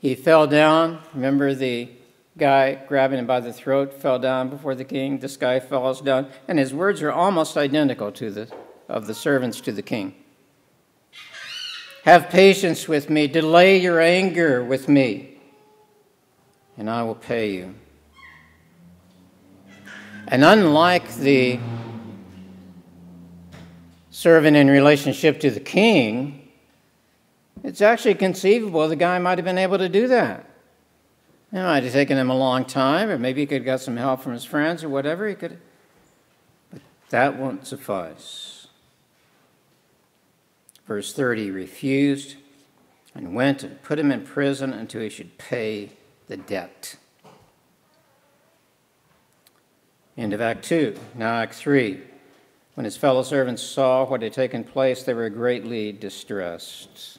He 0.00 0.14
fell 0.14 0.46
down. 0.46 1.00
Remember 1.14 1.54
the 1.54 1.88
guy 2.36 2.74
grabbing 2.74 3.18
him 3.18 3.26
by 3.26 3.40
the 3.40 3.54
throat 3.54 3.94
fell 3.94 4.18
down 4.18 4.50
before 4.50 4.74
the 4.74 4.84
king. 4.84 5.20
This 5.20 5.38
guy 5.38 5.60
falls 5.60 6.02
down. 6.02 6.28
And 6.46 6.58
his 6.58 6.74
words 6.74 7.00
are 7.00 7.10
almost 7.10 7.56
identical 7.56 8.12
to 8.12 8.30
the 8.30 8.52
of 8.86 9.06
the 9.06 9.14
servants 9.14 9.62
to 9.62 9.72
the 9.72 9.80
king. 9.80 10.14
Have 12.06 12.30
patience 12.30 12.86
with 12.86 13.10
me, 13.10 13.26
delay 13.26 13.78
your 13.78 14.00
anger 14.00 14.62
with 14.62 14.88
me, 14.88 15.40
and 16.78 16.88
I 16.88 17.02
will 17.02 17.16
pay 17.16 17.50
you. 17.50 17.74
And 20.28 20.44
unlike 20.44 21.16
the 21.16 21.58
servant 24.10 24.56
in 24.56 24.68
relationship 24.68 25.40
to 25.40 25.50
the 25.50 25.58
king, 25.58 26.48
it's 27.64 27.80
actually 27.80 28.14
conceivable 28.14 28.86
the 28.86 28.94
guy 28.94 29.18
might 29.18 29.38
have 29.38 29.44
been 29.44 29.58
able 29.58 29.78
to 29.78 29.88
do 29.88 30.06
that. 30.06 30.48
It 31.52 31.56
might 31.56 31.82
have 31.82 31.92
taken 31.92 32.16
him 32.16 32.30
a 32.30 32.36
long 32.38 32.66
time, 32.66 33.08
or 33.08 33.18
maybe 33.18 33.40
he 33.40 33.46
could 33.48 33.62
have 33.62 33.66
got 33.66 33.80
some 33.80 33.96
help 33.96 34.22
from 34.22 34.32
his 34.32 34.44
friends 34.44 34.84
or 34.84 34.88
whatever. 34.88 35.26
He 35.26 35.34
could, 35.34 35.58
but 36.70 36.82
that 37.08 37.36
won't 37.36 37.66
suffice. 37.66 38.55
Verse 40.86 41.12
30 41.12 41.50
refused 41.50 42.36
and 43.14 43.34
went 43.34 43.62
and 43.62 43.82
put 43.82 43.98
him 43.98 44.12
in 44.12 44.24
prison 44.24 44.72
until 44.72 45.00
he 45.00 45.08
should 45.08 45.38
pay 45.38 45.90
the 46.28 46.36
debt. 46.36 46.96
End 50.16 50.32
of 50.32 50.40
Act 50.40 50.64
2. 50.64 50.96
Now, 51.14 51.38
Act 51.38 51.54
3. 51.54 52.00
When 52.74 52.84
his 52.84 52.96
fellow 52.96 53.22
servants 53.22 53.62
saw 53.62 54.04
what 54.04 54.22
had 54.22 54.32
taken 54.32 54.64
place, 54.64 55.02
they 55.02 55.14
were 55.14 55.30
greatly 55.30 55.92
distressed. 55.92 57.18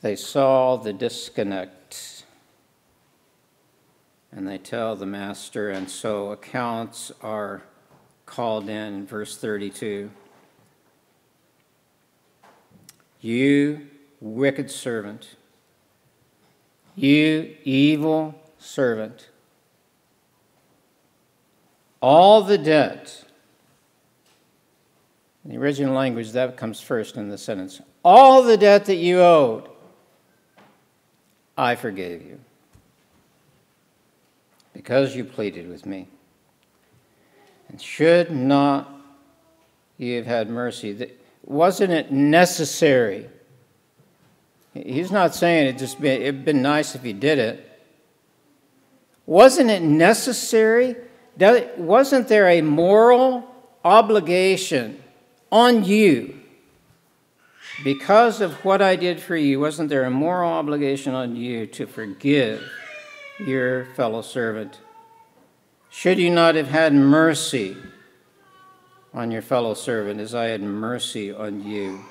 They 0.00 0.16
saw 0.16 0.76
the 0.76 0.92
disconnect. 0.92 2.24
And 4.32 4.46
they 4.46 4.58
tell 4.58 4.96
the 4.96 5.06
master, 5.06 5.70
and 5.70 5.90
so 5.90 6.30
accounts 6.30 7.10
are 7.20 7.62
called 8.26 8.68
in, 8.68 9.06
verse 9.06 9.36
32. 9.36 10.10
You 13.20 13.88
wicked 14.20 14.70
servant, 14.70 15.36
you 16.94 17.56
evil 17.64 18.34
servant, 18.58 19.28
all 22.00 22.42
the 22.42 22.58
debt, 22.58 23.24
in 25.44 25.50
the 25.50 25.58
original 25.58 25.94
language, 25.94 26.32
that 26.32 26.56
comes 26.56 26.80
first 26.80 27.16
in 27.16 27.28
the 27.28 27.38
sentence. 27.38 27.80
All 28.04 28.42
the 28.42 28.56
debt 28.56 28.86
that 28.86 28.96
you 28.96 29.20
owed, 29.20 29.68
I 31.56 31.74
forgave 31.74 32.22
you 32.22 32.40
because 34.72 35.14
you 35.14 35.24
pleaded 35.24 35.68
with 35.68 35.84
me. 35.84 36.08
And 37.68 37.80
should 37.80 38.30
not 38.30 38.90
you 39.98 40.16
have 40.16 40.26
had 40.26 40.48
mercy? 40.48 41.12
Wasn't 41.50 41.90
it 41.90 42.12
necessary? 42.12 43.28
He's 44.72 45.10
not 45.10 45.34
saying 45.34 45.66
it 45.66 45.78
just 45.78 46.00
been, 46.00 46.22
it'd 46.22 46.44
been 46.44 46.62
nice 46.62 46.94
if 46.94 47.02
he 47.02 47.12
did 47.12 47.40
it. 47.40 47.66
Wasn't 49.26 49.68
it 49.68 49.82
necessary? 49.82 50.94
Wasn't 51.76 52.28
there 52.28 52.48
a 52.48 52.60
moral 52.60 53.52
obligation 53.84 55.02
on 55.50 55.82
you 55.82 56.38
because 57.82 58.40
of 58.40 58.64
what 58.64 58.80
I 58.80 58.94
did 58.94 59.20
for 59.20 59.36
you? 59.36 59.58
Wasn't 59.58 59.88
there 59.88 60.04
a 60.04 60.10
moral 60.10 60.52
obligation 60.52 61.14
on 61.14 61.34
you 61.34 61.66
to 61.66 61.86
forgive 61.86 62.62
your 63.44 63.86
fellow 63.96 64.22
servant? 64.22 64.78
Should 65.90 66.20
you 66.20 66.30
not 66.30 66.54
have 66.54 66.68
had 66.68 66.94
mercy? 66.94 67.76
On 69.12 69.30
your 69.30 69.42
fellow 69.42 69.74
servant 69.74 70.20
as 70.20 70.34
I 70.34 70.46
had 70.46 70.62
mercy 70.62 71.32
on 71.32 71.64
you. 71.66 72.04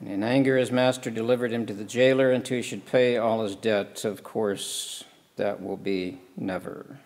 And 0.00 0.08
in 0.08 0.22
anger, 0.22 0.56
his 0.56 0.70
master 0.70 1.10
delivered 1.10 1.52
him 1.52 1.66
to 1.66 1.74
the 1.74 1.84
jailer 1.84 2.30
until 2.30 2.56
he 2.56 2.62
should 2.62 2.86
pay 2.86 3.16
all 3.16 3.42
his 3.42 3.56
debts. 3.56 4.04
Of 4.04 4.22
course, 4.22 5.04
that 5.36 5.62
will 5.62 5.76
be 5.76 6.20
never. 6.36 6.98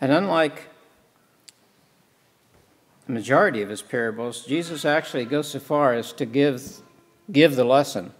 And 0.00 0.12
unlike 0.12 0.68
the 3.06 3.12
majority 3.12 3.60
of 3.60 3.68
his 3.68 3.82
parables, 3.82 4.46
Jesus 4.46 4.86
actually 4.86 5.26
goes 5.26 5.48
so 5.48 5.60
far 5.60 5.92
as 5.92 6.12
to 6.14 6.24
give, 6.24 6.80
give 7.30 7.54
the 7.54 7.64
lesson. 7.64 8.14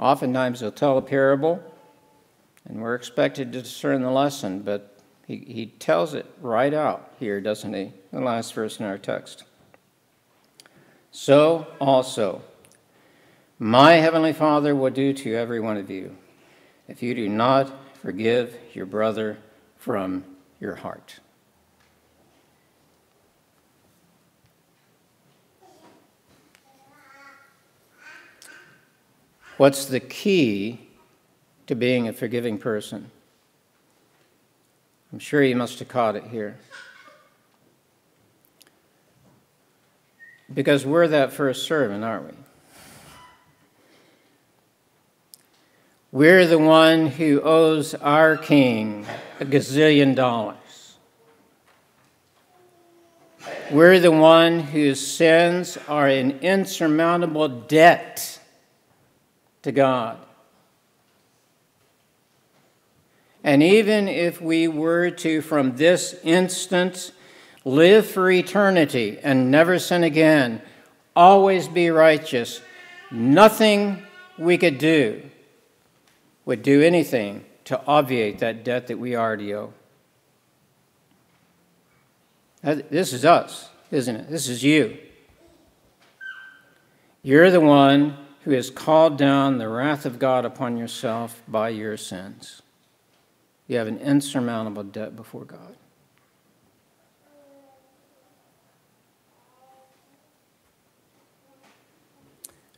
Oftentimes, 0.00 0.60
he'll 0.60 0.72
tell 0.72 0.98
a 0.98 1.02
parable 1.02 1.62
and 2.70 2.80
we're 2.80 2.94
expected 2.94 3.52
to 3.52 3.62
discern 3.62 4.00
the 4.00 4.12
lesson, 4.12 4.60
but 4.60 4.96
he, 5.26 5.38
he 5.38 5.66
tells 5.66 6.14
it 6.14 6.24
right 6.40 6.72
out 6.72 7.12
here, 7.18 7.40
doesn't 7.40 7.74
he? 7.74 7.92
The 8.12 8.20
last 8.20 8.54
verse 8.54 8.78
in 8.78 8.86
our 8.86 8.96
text. 8.96 9.42
So 11.10 11.66
also, 11.80 12.42
my 13.58 13.94
heavenly 13.94 14.32
Father 14.32 14.76
will 14.76 14.92
do 14.92 15.12
to 15.12 15.34
every 15.34 15.58
one 15.58 15.78
of 15.78 15.90
you 15.90 16.16
if 16.86 17.02
you 17.02 17.12
do 17.12 17.28
not 17.28 17.72
forgive 17.94 18.56
your 18.72 18.86
brother 18.86 19.38
from 19.76 20.24
your 20.60 20.76
heart. 20.76 21.18
What's 29.56 29.86
the 29.86 29.98
key 29.98 30.89
to 31.70 31.76
being 31.76 32.08
a 32.08 32.12
forgiving 32.12 32.58
person. 32.58 33.08
I'm 35.12 35.20
sure 35.20 35.40
you 35.40 35.54
must 35.54 35.78
have 35.78 35.86
caught 35.86 36.16
it 36.16 36.24
here. 36.24 36.58
because 40.52 40.84
we're 40.84 41.06
that 41.06 41.32
first 41.32 41.62
servant, 41.68 42.02
aren't 42.02 42.26
we? 42.26 42.32
We're 46.10 46.44
the 46.44 46.58
one 46.58 47.06
who 47.06 47.40
owes 47.40 47.94
our 47.94 48.36
king 48.36 49.06
a 49.38 49.44
gazillion 49.44 50.16
dollars. 50.16 50.96
We're 53.70 54.00
the 54.00 54.10
one 54.10 54.58
whose 54.58 55.06
sins 55.06 55.78
are 55.86 56.08
an 56.08 56.40
insurmountable 56.40 57.46
debt 57.46 58.40
to 59.62 59.70
God. 59.70 60.18
And 63.42 63.62
even 63.62 64.08
if 64.08 64.40
we 64.40 64.68
were 64.68 65.10
to, 65.10 65.40
from 65.40 65.76
this 65.76 66.14
instant, 66.22 67.12
live 67.64 68.06
for 68.06 68.30
eternity 68.30 69.18
and 69.22 69.50
never 69.50 69.78
sin 69.78 70.04
again, 70.04 70.60
always 71.16 71.68
be 71.68 71.90
righteous, 71.90 72.60
nothing 73.10 74.02
we 74.38 74.58
could 74.58 74.78
do 74.78 75.22
would 76.44 76.62
do 76.62 76.82
anything 76.82 77.44
to 77.64 77.80
obviate 77.86 78.38
that 78.40 78.64
debt 78.64 78.88
that 78.88 78.98
we 78.98 79.16
already 79.16 79.54
owe. 79.54 79.72
This 82.62 83.12
is 83.12 83.24
us, 83.24 83.68
isn't 83.90 84.16
it? 84.16 84.30
This 84.30 84.48
is 84.48 84.62
you. 84.62 84.98
You're 87.22 87.50
the 87.50 87.60
one 87.60 88.16
who 88.44 88.52
has 88.52 88.70
called 88.70 89.16
down 89.16 89.58
the 89.58 89.68
wrath 89.68 90.04
of 90.06 90.18
God 90.18 90.44
upon 90.44 90.76
yourself 90.76 91.42
by 91.46 91.68
your 91.70 91.96
sins. 91.96 92.62
You 93.70 93.76
have 93.76 93.86
an 93.86 94.00
insurmountable 94.00 94.82
debt 94.82 95.14
before 95.14 95.44
God. 95.44 95.76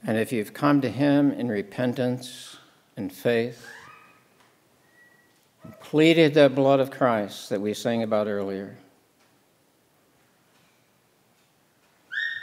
And 0.07 0.19
if 0.19 0.33
you've 0.33 0.53
come 0.53 0.83
to 0.83 0.91
Him 0.91 1.33
in 1.33 1.49
repentance 1.49 2.59
and 2.99 3.11
faith, 3.11 3.67
and 5.65 5.81
pleaded 5.81 6.35
the 6.35 6.51
blood 6.51 6.79
of 6.79 6.91
Christ 6.91 7.49
that 7.49 7.63
we 7.63 7.73
sang 7.73 8.03
about 8.03 8.27
earlier, 8.27 8.77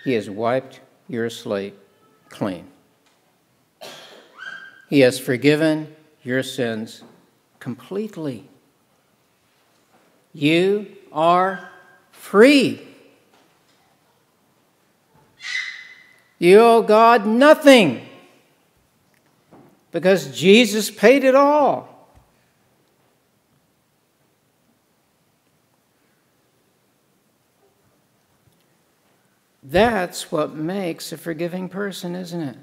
He 0.04 0.14
has 0.14 0.28
wiped 0.28 0.80
your 1.08 1.30
slate 1.30 1.76
clean. 2.30 2.68
He 4.90 5.02
has 5.02 5.20
forgiven 5.20 5.96
your 6.24 6.42
sins 6.42 7.04
completely. 7.60 8.48
You 10.34 10.88
are 11.12 11.69
free. 12.12 12.86
You 16.38 16.60
owe 16.60 16.82
God 16.82 17.26
nothing 17.26 18.08
because 19.91 20.38
Jesus 20.38 20.89
paid 20.89 21.24
it 21.24 21.36
all. 21.36 21.89
That's 29.62 30.32
what 30.32 30.56
makes 30.56 31.12
a 31.12 31.17
forgiving 31.17 31.69
person, 31.69 32.15
isn't 32.15 32.41
it? 32.41 32.58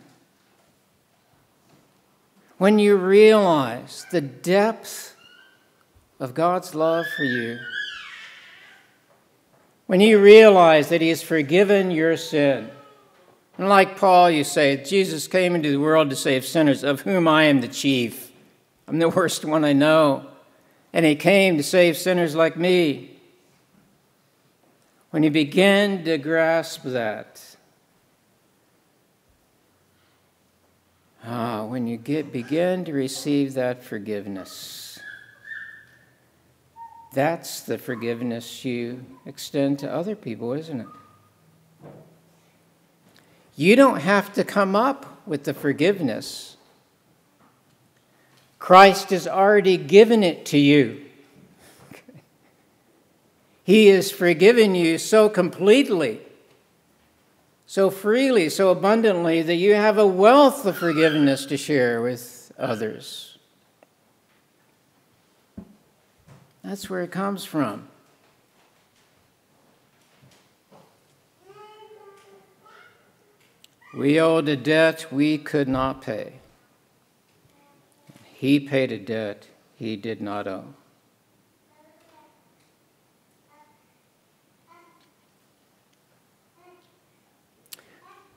When 2.59 2.79
you 2.79 2.97
realize 2.97 4.07
the 4.11 4.23
depth 4.23 5.15
of 6.19 6.33
God's 6.33 6.75
love 6.75 7.07
for 7.17 7.25
you, 7.25 7.59
when 9.87 10.01
you 10.01 10.21
realize 10.21 10.89
that 10.89 11.03
He 11.03 11.11
has 11.11 11.23
forgiven 11.23 11.91
your 11.91 12.17
sin, 12.17 12.71
and 13.59 13.69
like 13.69 13.99
Paul, 13.99 14.31
you 14.31 14.45
say, 14.45 14.83
Jesus 14.83 15.29
came 15.29 15.55
into 15.55 15.71
the 15.71 15.81
world 15.81 16.11
to 16.11 16.17
save 16.17 16.45
sinners, 16.45 16.83
of 16.83 17.03
whom 17.03 17.29
I 17.29 17.45
am 17.45 17.61
the 17.61 17.69
chief. 17.69 18.31
I'm 18.89 18.99
the 18.99 19.09
worst 19.17 19.45
one 19.45 19.65
I 19.65 19.73
know. 19.73 20.27
And 20.93 21.05
He 21.05 21.15
came 21.15 21.57
to 21.57 21.63
save 21.63 21.97
sinners 21.97 22.35
like 22.35 22.57
me. 22.57 23.19
When 25.11 25.23
you 25.23 25.31
begin 25.31 26.05
to 26.05 26.19
grasp 26.19 26.83
that, 26.85 27.56
ah, 31.27 31.65
when 31.65 31.87
you 31.87 31.97
get, 31.97 32.33
begin 32.33 32.85
to 32.85 32.93
receive 32.93 33.55
that 33.55 33.83
forgiveness, 33.83 34.99
that's 37.13 37.63
the 37.63 37.79
forgiveness 37.79 38.65
you 38.65 39.05
extend 39.25 39.79
to 39.81 39.93
other 39.93 40.15
people, 40.15 40.53
isn't 40.53 40.81
it? 40.81 40.87
You 43.57 43.75
don't 43.75 44.01
have 44.01 44.35
to 44.35 44.45
come 44.45 44.77
up 44.77 45.27
with 45.27 45.45
the 45.45 45.55
forgiveness. 45.55 46.59
Christ 48.59 49.11
has 49.11 49.27
already 49.27 49.79
given 49.79 50.23
it 50.23 50.45
to 50.47 50.59
you. 50.59 51.03
He 53.65 53.87
has 53.87 54.13
forgiven 54.13 54.75
you 54.75 54.99
so 54.99 55.29
completely, 55.29 56.21
so 57.67 57.91
freely, 57.91 58.49
so 58.49 58.71
abundantly 58.71 59.43
that 59.43 59.57
you 59.57 59.75
have 59.75 59.99
a 59.99 60.07
wealth 60.07 60.65
of 60.65 60.79
forgiveness 60.79 61.45
to 61.47 61.57
share 61.57 62.01
with 62.01 62.53
others. 62.57 63.39
That's 66.63 66.89
where 66.89 67.03
it 67.03 67.11
comes 67.11 67.45
from. 67.45 67.89
We 73.97 74.21
owed 74.21 74.49
a 74.49 74.57
debt 74.57 75.07
we 75.11 75.39
could 75.39 75.69
not 75.69 76.03
pay. 76.03 76.35
He 78.25 78.61
paid 78.61 78.93
a 78.93 78.99
debt 78.99 79.49
he 79.75 79.97
did 79.97 80.21
not 80.21 80.47
owe. 80.47 80.75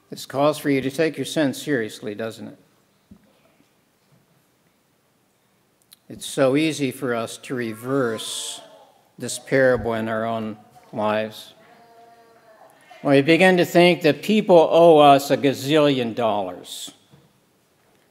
This 0.10 0.26
calls 0.26 0.58
for 0.58 0.70
you 0.70 0.82
to 0.82 0.90
take 0.90 1.18
your 1.18 1.26
sin 1.26 1.54
seriously, 1.54 2.16
doesn't 2.16 2.48
it? 2.48 2.58
It's 6.10 6.26
so 6.26 6.56
easy 6.56 6.90
for 6.90 7.14
us 7.14 7.38
to 7.38 7.54
reverse 7.54 8.62
this 9.20 9.38
parable 9.38 9.94
in 9.94 10.08
our 10.08 10.26
own 10.26 10.58
lives. 10.92 11.54
When 13.02 13.16
we 13.16 13.22
begin 13.22 13.58
to 13.58 13.66
think 13.66 14.02
that 14.02 14.24
people 14.24 14.58
owe 14.58 14.98
us 14.98 15.30
a 15.30 15.38
gazillion 15.38 16.16
dollars. 16.16 16.92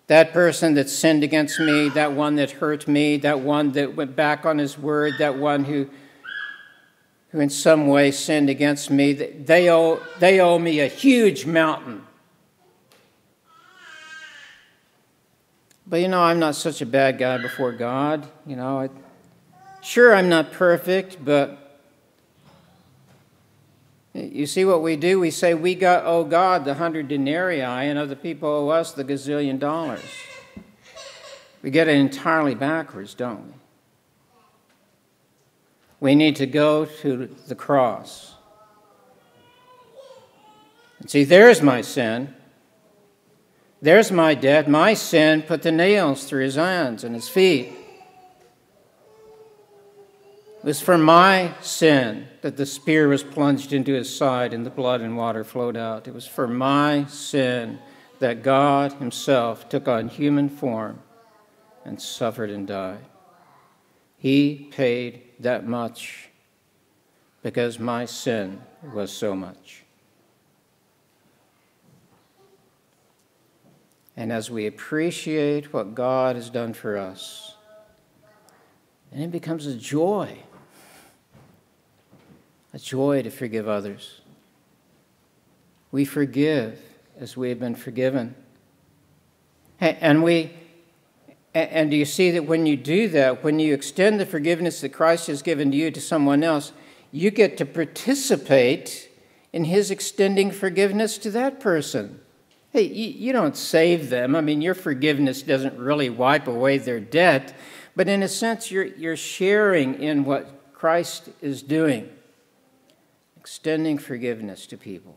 That 0.06 0.32
person 0.32 0.74
that 0.74 0.88
sinned 0.88 1.24
against 1.24 1.58
me, 1.58 1.88
that 1.90 2.12
one 2.12 2.36
that 2.36 2.52
hurt 2.52 2.86
me, 2.86 3.16
that 3.18 3.40
one 3.40 3.72
that 3.72 3.96
went 3.96 4.14
back 4.14 4.46
on 4.46 4.58
his 4.58 4.78
word, 4.78 5.14
that 5.18 5.36
one 5.36 5.64
who, 5.64 5.90
who 7.30 7.40
in 7.40 7.50
some 7.50 7.86
way 7.86 8.10
sinned 8.10 8.48
against 8.48 8.90
me, 8.90 9.12
they 9.12 9.70
owe, 9.70 10.00
they 10.18 10.40
owe 10.40 10.58
me 10.58 10.80
a 10.80 10.86
huge 10.86 11.44
mountain. 11.44 12.02
But 15.86 16.00
you 16.00 16.08
know, 16.08 16.22
I'm 16.22 16.38
not 16.38 16.54
such 16.54 16.82
a 16.82 16.86
bad 16.86 17.18
guy 17.18 17.38
before 17.38 17.72
God. 17.72 18.26
You 18.46 18.56
know, 18.56 18.80
I, 18.80 18.90
sure, 19.80 20.14
I'm 20.14 20.28
not 20.28 20.52
perfect, 20.52 21.24
but 21.24 21.80
you 24.12 24.46
see 24.46 24.64
what 24.64 24.82
we 24.82 24.96
do? 24.96 25.20
We 25.20 25.30
say 25.30 25.54
we 25.54 25.74
got 25.74 26.04
owe 26.04 26.24
God 26.24 26.64
the 26.64 26.74
hundred 26.74 27.08
denarii, 27.08 27.60
and 27.60 27.98
other 27.98 28.16
people 28.16 28.48
owe 28.48 28.68
us 28.68 28.92
the 28.92 29.04
gazillion 29.04 29.58
dollars. 29.58 30.02
We 31.62 31.70
get 31.70 31.88
it 31.88 31.96
entirely 31.96 32.54
backwards, 32.54 33.14
don't 33.14 33.46
we? 33.46 33.57
We 36.00 36.14
need 36.14 36.36
to 36.36 36.46
go 36.46 36.84
to 36.84 37.26
the 37.48 37.54
cross. 37.54 38.34
And 41.00 41.10
see, 41.10 41.24
there's 41.24 41.62
my 41.62 41.80
sin. 41.80 42.34
There's 43.80 44.10
my 44.10 44.34
debt. 44.34 44.68
My 44.68 44.94
sin 44.94 45.42
put 45.42 45.62
the 45.62 45.72
nails 45.72 46.24
through 46.24 46.44
his 46.44 46.56
hands 46.56 47.04
and 47.04 47.14
his 47.14 47.28
feet. 47.28 47.72
It 50.58 50.64
was 50.64 50.80
for 50.80 50.98
my 50.98 51.54
sin 51.60 52.26
that 52.42 52.56
the 52.56 52.66
spear 52.66 53.08
was 53.08 53.22
plunged 53.22 53.72
into 53.72 53.92
his 53.92 54.14
side 54.14 54.52
and 54.52 54.66
the 54.66 54.70
blood 54.70 55.00
and 55.00 55.16
water 55.16 55.44
flowed 55.44 55.76
out. 55.76 56.08
It 56.08 56.14
was 56.14 56.26
for 56.26 56.48
my 56.48 57.04
sin 57.06 57.78
that 58.18 58.42
God 58.42 58.94
himself 58.94 59.68
took 59.68 59.86
on 59.86 60.08
human 60.08 60.48
form 60.48 61.00
and 61.84 62.02
suffered 62.02 62.50
and 62.50 62.66
died. 62.66 63.04
He 64.16 64.68
paid 64.72 65.22
that 65.40 65.66
much 65.66 66.28
because 67.42 67.78
my 67.78 68.04
sin 68.04 68.60
was 68.92 69.12
so 69.12 69.34
much. 69.34 69.84
And 74.16 74.32
as 74.32 74.50
we 74.50 74.66
appreciate 74.66 75.72
what 75.72 75.94
God 75.94 76.34
has 76.34 76.50
done 76.50 76.72
for 76.72 76.96
us, 76.96 77.54
and 79.12 79.22
it 79.22 79.30
becomes 79.30 79.66
a 79.66 79.76
joy 79.76 80.38
a 82.72 82.78
joy 82.78 83.22
to 83.22 83.30
forgive 83.30 83.68
others. 83.68 84.20
We 85.90 86.04
forgive 86.04 86.80
as 87.18 87.36
we 87.36 87.48
have 87.48 87.58
been 87.58 87.74
forgiven. 87.74 88.34
And 89.80 90.22
we 90.22 90.52
and 91.58 91.90
do 91.90 91.96
you 91.96 92.04
see 92.04 92.30
that 92.32 92.46
when 92.46 92.66
you 92.66 92.76
do 92.76 93.08
that, 93.08 93.42
when 93.42 93.58
you 93.58 93.74
extend 93.74 94.20
the 94.20 94.26
forgiveness 94.26 94.80
that 94.80 94.90
Christ 94.90 95.26
has 95.26 95.42
given 95.42 95.70
to 95.70 95.76
you 95.76 95.90
to 95.90 96.00
someone 96.00 96.42
else, 96.42 96.72
you 97.10 97.30
get 97.30 97.56
to 97.58 97.66
participate 97.66 99.08
in 99.52 99.64
his 99.64 99.90
extending 99.90 100.50
forgiveness 100.50 101.18
to 101.18 101.30
that 101.30 101.60
person. 101.60 102.20
Hey, 102.70 102.82
you, 102.82 103.32
don't 103.32 103.56
save 103.56 104.10
them. 104.10 104.36
I 104.36 104.42
mean, 104.42 104.60
your 104.60 104.74
forgiveness 104.74 105.40
doesn't 105.42 105.78
really 105.78 106.10
wipe 106.10 106.46
away 106.46 106.76
their 106.76 107.00
debt, 107.00 107.56
but 107.96 108.08
in 108.08 108.22
a 108.22 108.28
sense, 108.28 108.70
you're, 108.70 108.84
you're 108.84 109.16
sharing 109.16 110.02
in 110.02 110.24
what 110.24 110.74
Christ 110.74 111.30
is 111.40 111.62
doing, 111.62 112.10
extending 113.38 113.96
forgiveness 113.96 114.66
to 114.66 114.76
people. 114.76 115.16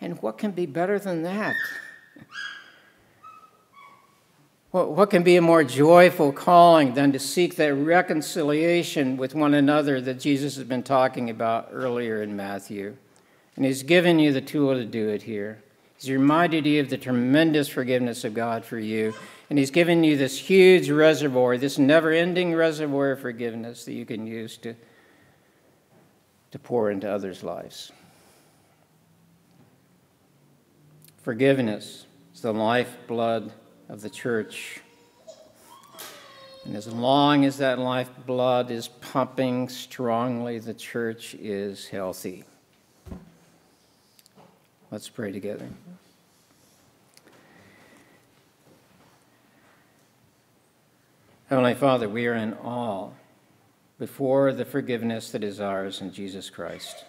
And 0.00 0.20
what 0.20 0.36
can 0.36 0.50
be 0.50 0.66
better 0.66 0.98
than 0.98 1.22
that? 1.22 1.54
What 4.72 5.10
can 5.10 5.22
be 5.22 5.36
a 5.36 5.42
more 5.42 5.64
joyful 5.64 6.32
calling 6.32 6.94
than 6.94 7.12
to 7.12 7.18
seek 7.18 7.56
that 7.56 7.74
reconciliation 7.74 9.18
with 9.18 9.34
one 9.34 9.52
another 9.52 10.00
that 10.00 10.18
Jesus 10.18 10.56
has 10.56 10.64
been 10.64 10.82
talking 10.82 11.28
about 11.28 11.68
earlier 11.72 12.22
in 12.22 12.36
Matthew? 12.36 12.96
And 13.54 13.66
He's 13.66 13.82
given 13.82 14.18
you 14.18 14.32
the 14.32 14.40
tool 14.40 14.72
to 14.72 14.86
do 14.86 15.10
it 15.10 15.24
here. 15.24 15.62
He's 15.98 16.10
reminded 16.10 16.64
you 16.64 16.80
of 16.80 16.88
the 16.88 16.96
tremendous 16.96 17.68
forgiveness 17.68 18.24
of 18.24 18.32
God 18.32 18.64
for 18.64 18.78
you. 18.78 19.12
And 19.50 19.58
He's 19.58 19.70
given 19.70 20.04
you 20.04 20.16
this 20.16 20.38
huge 20.38 20.88
reservoir, 20.88 21.58
this 21.58 21.78
never 21.78 22.10
ending 22.10 22.54
reservoir 22.54 23.10
of 23.10 23.20
forgiveness 23.20 23.84
that 23.84 23.92
you 23.92 24.06
can 24.06 24.26
use 24.26 24.56
to, 24.56 24.74
to 26.50 26.58
pour 26.58 26.90
into 26.90 27.12
others' 27.12 27.44
lives. 27.44 27.92
Forgiveness 31.18 32.06
is 32.34 32.40
the 32.40 32.54
lifeblood 32.54 33.52
of 33.92 34.00
the 34.00 34.08
church. 34.08 34.80
And 36.64 36.74
as 36.74 36.88
long 36.88 37.44
as 37.44 37.58
that 37.58 37.78
lifeblood 37.78 38.70
is 38.70 38.88
pumping 38.88 39.68
strongly, 39.68 40.58
the 40.58 40.72
church 40.72 41.34
is 41.34 41.88
healthy. 41.88 42.44
Let's 44.90 45.10
pray 45.10 45.30
together. 45.30 45.68
Heavenly 51.50 51.74
Father, 51.74 52.08
we 52.08 52.26
are 52.26 52.34
in 52.34 52.54
awe 52.54 53.10
before 53.98 54.54
the 54.54 54.64
forgiveness 54.64 55.30
that 55.32 55.44
is 55.44 55.60
ours 55.60 56.00
in 56.00 56.12
Jesus 56.12 56.48
Christ. 56.48 57.04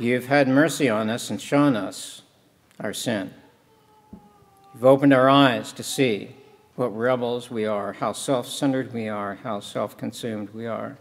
You 0.00 0.14
have 0.14 0.26
had 0.26 0.48
mercy 0.48 0.88
on 0.88 1.10
us 1.10 1.30
and 1.30 1.40
shown 1.40 1.76
us 1.76 2.22
our 2.80 2.92
sin. 2.92 3.32
You've 4.74 4.84
opened 4.86 5.14
our 5.14 5.30
eyes 5.30 5.72
to 5.74 5.84
see 5.84 6.34
what 6.74 6.88
rebels 6.88 7.48
we 7.48 7.64
are, 7.64 7.92
how 7.92 8.12
self 8.12 8.48
centered 8.48 8.92
we 8.92 9.08
are, 9.08 9.36
how 9.36 9.60
self 9.60 9.96
consumed 9.96 10.50
we 10.50 10.66
are. 10.66 10.98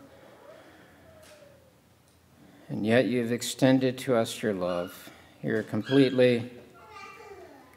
And 2.70 2.86
yet 2.86 3.06
you've 3.06 3.32
extended 3.32 3.98
to 4.00 4.16
us 4.16 4.44
your 4.44 4.54
love, 4.54 5.10
your 5.42 5.64
completely 5.64 6.52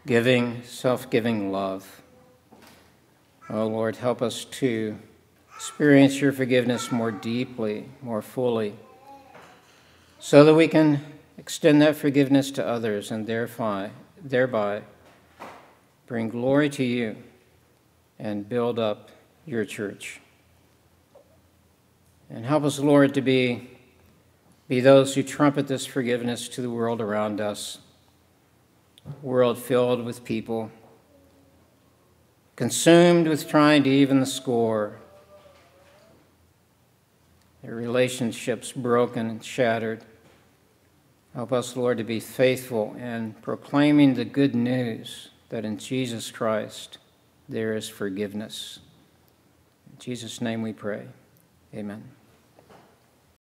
giving, 0.06 0.62
self 0.64 1.08
giving 1.08 1.50
love. 1.50 2.02
Oh 3.48 3.66
Lord, 3.66 3.96
help 3.96 4.20
us 4.20 4.44
to 4.44 4.98
experience 5.54 6.20
your 6.20 6.32
forgiveness 6.32 6.92
more 6.92 7.10
deeply, 7.10 7.88
more 8.02 8.20
fully, 8.20 8.74
so 10.18 10.44
that 10.44 10.54
we 10.54 10.68
can 10.68 11.00
extend 11.38 11.80
that 11.80 11.96
forgiveness 11.96 12.50
to 12.50 12.66
others 12.66 13.10
and 13.10 13.26
thereby, 13.26 13.92
thereby 14.22 14.82
bring 16.06 16.28
glory 16.28 16.68
to 16.70 16.84
you, 16.84 17.16
and 18.18 18.48
build 18.48 18.78
up 18.78 19.10
your 19.44 19.64
church. 19.64 20.20
And 22.30 22.44
help 22.44 22.64
us, 22.64 22.78
Lord, 22.78 23.14
to 23.14 23.20
be, 23.20 23.70
be 24.68 24.80
those 24.80 25.14
who 25.14 25.22
trumpet 25.22 25.68
this 25.68 25.86
forgiveness 25.86 26.48
to 26.48 26.62
the 26.62 26.70
world 26.70 27.00
around 27.00 27.40
us, 27.40 27.78
world 29.22 29.58
filled 29.58 30.04
with 30.04 30.24
people 30.24 30.70
consumed 32.56 33.28
with 33.28 33.46
trying 33.46 33.84
to 33.84 33.90
even 33.90 34.18
the 34.18 34.26
score, 34.26 34.96
their 37.62 37.74
relationships 37.74 38.72
broken 38.72 39.28
and 39.28 39.44
shattered. 39.44 40.02
Help 41.34 41.52
us, 41.52 41.76
Lord, 41.76 41.98
to 41.98 42.04
be 42.04 42.18
faithful 42.18 42.94
in 42.94 43.34
proclaiming 43.42 44.14
the 44.14 44.24
good 44.24 44.54
news 44.54 45.28
that 45.48 45.64
in 45.64 45.78
Jesus 45.78 46.30
Christ 46.30 46.98
there 47.48 47.74
is 47.74 47.88
forgiveness. 47.88 48.80
In 49.90 49.98
Jesus' 49.98 50.40
name 50.40 50.62
we 50.62 50.72
pray. 50.72 51.06
Amen. 51.74 52.15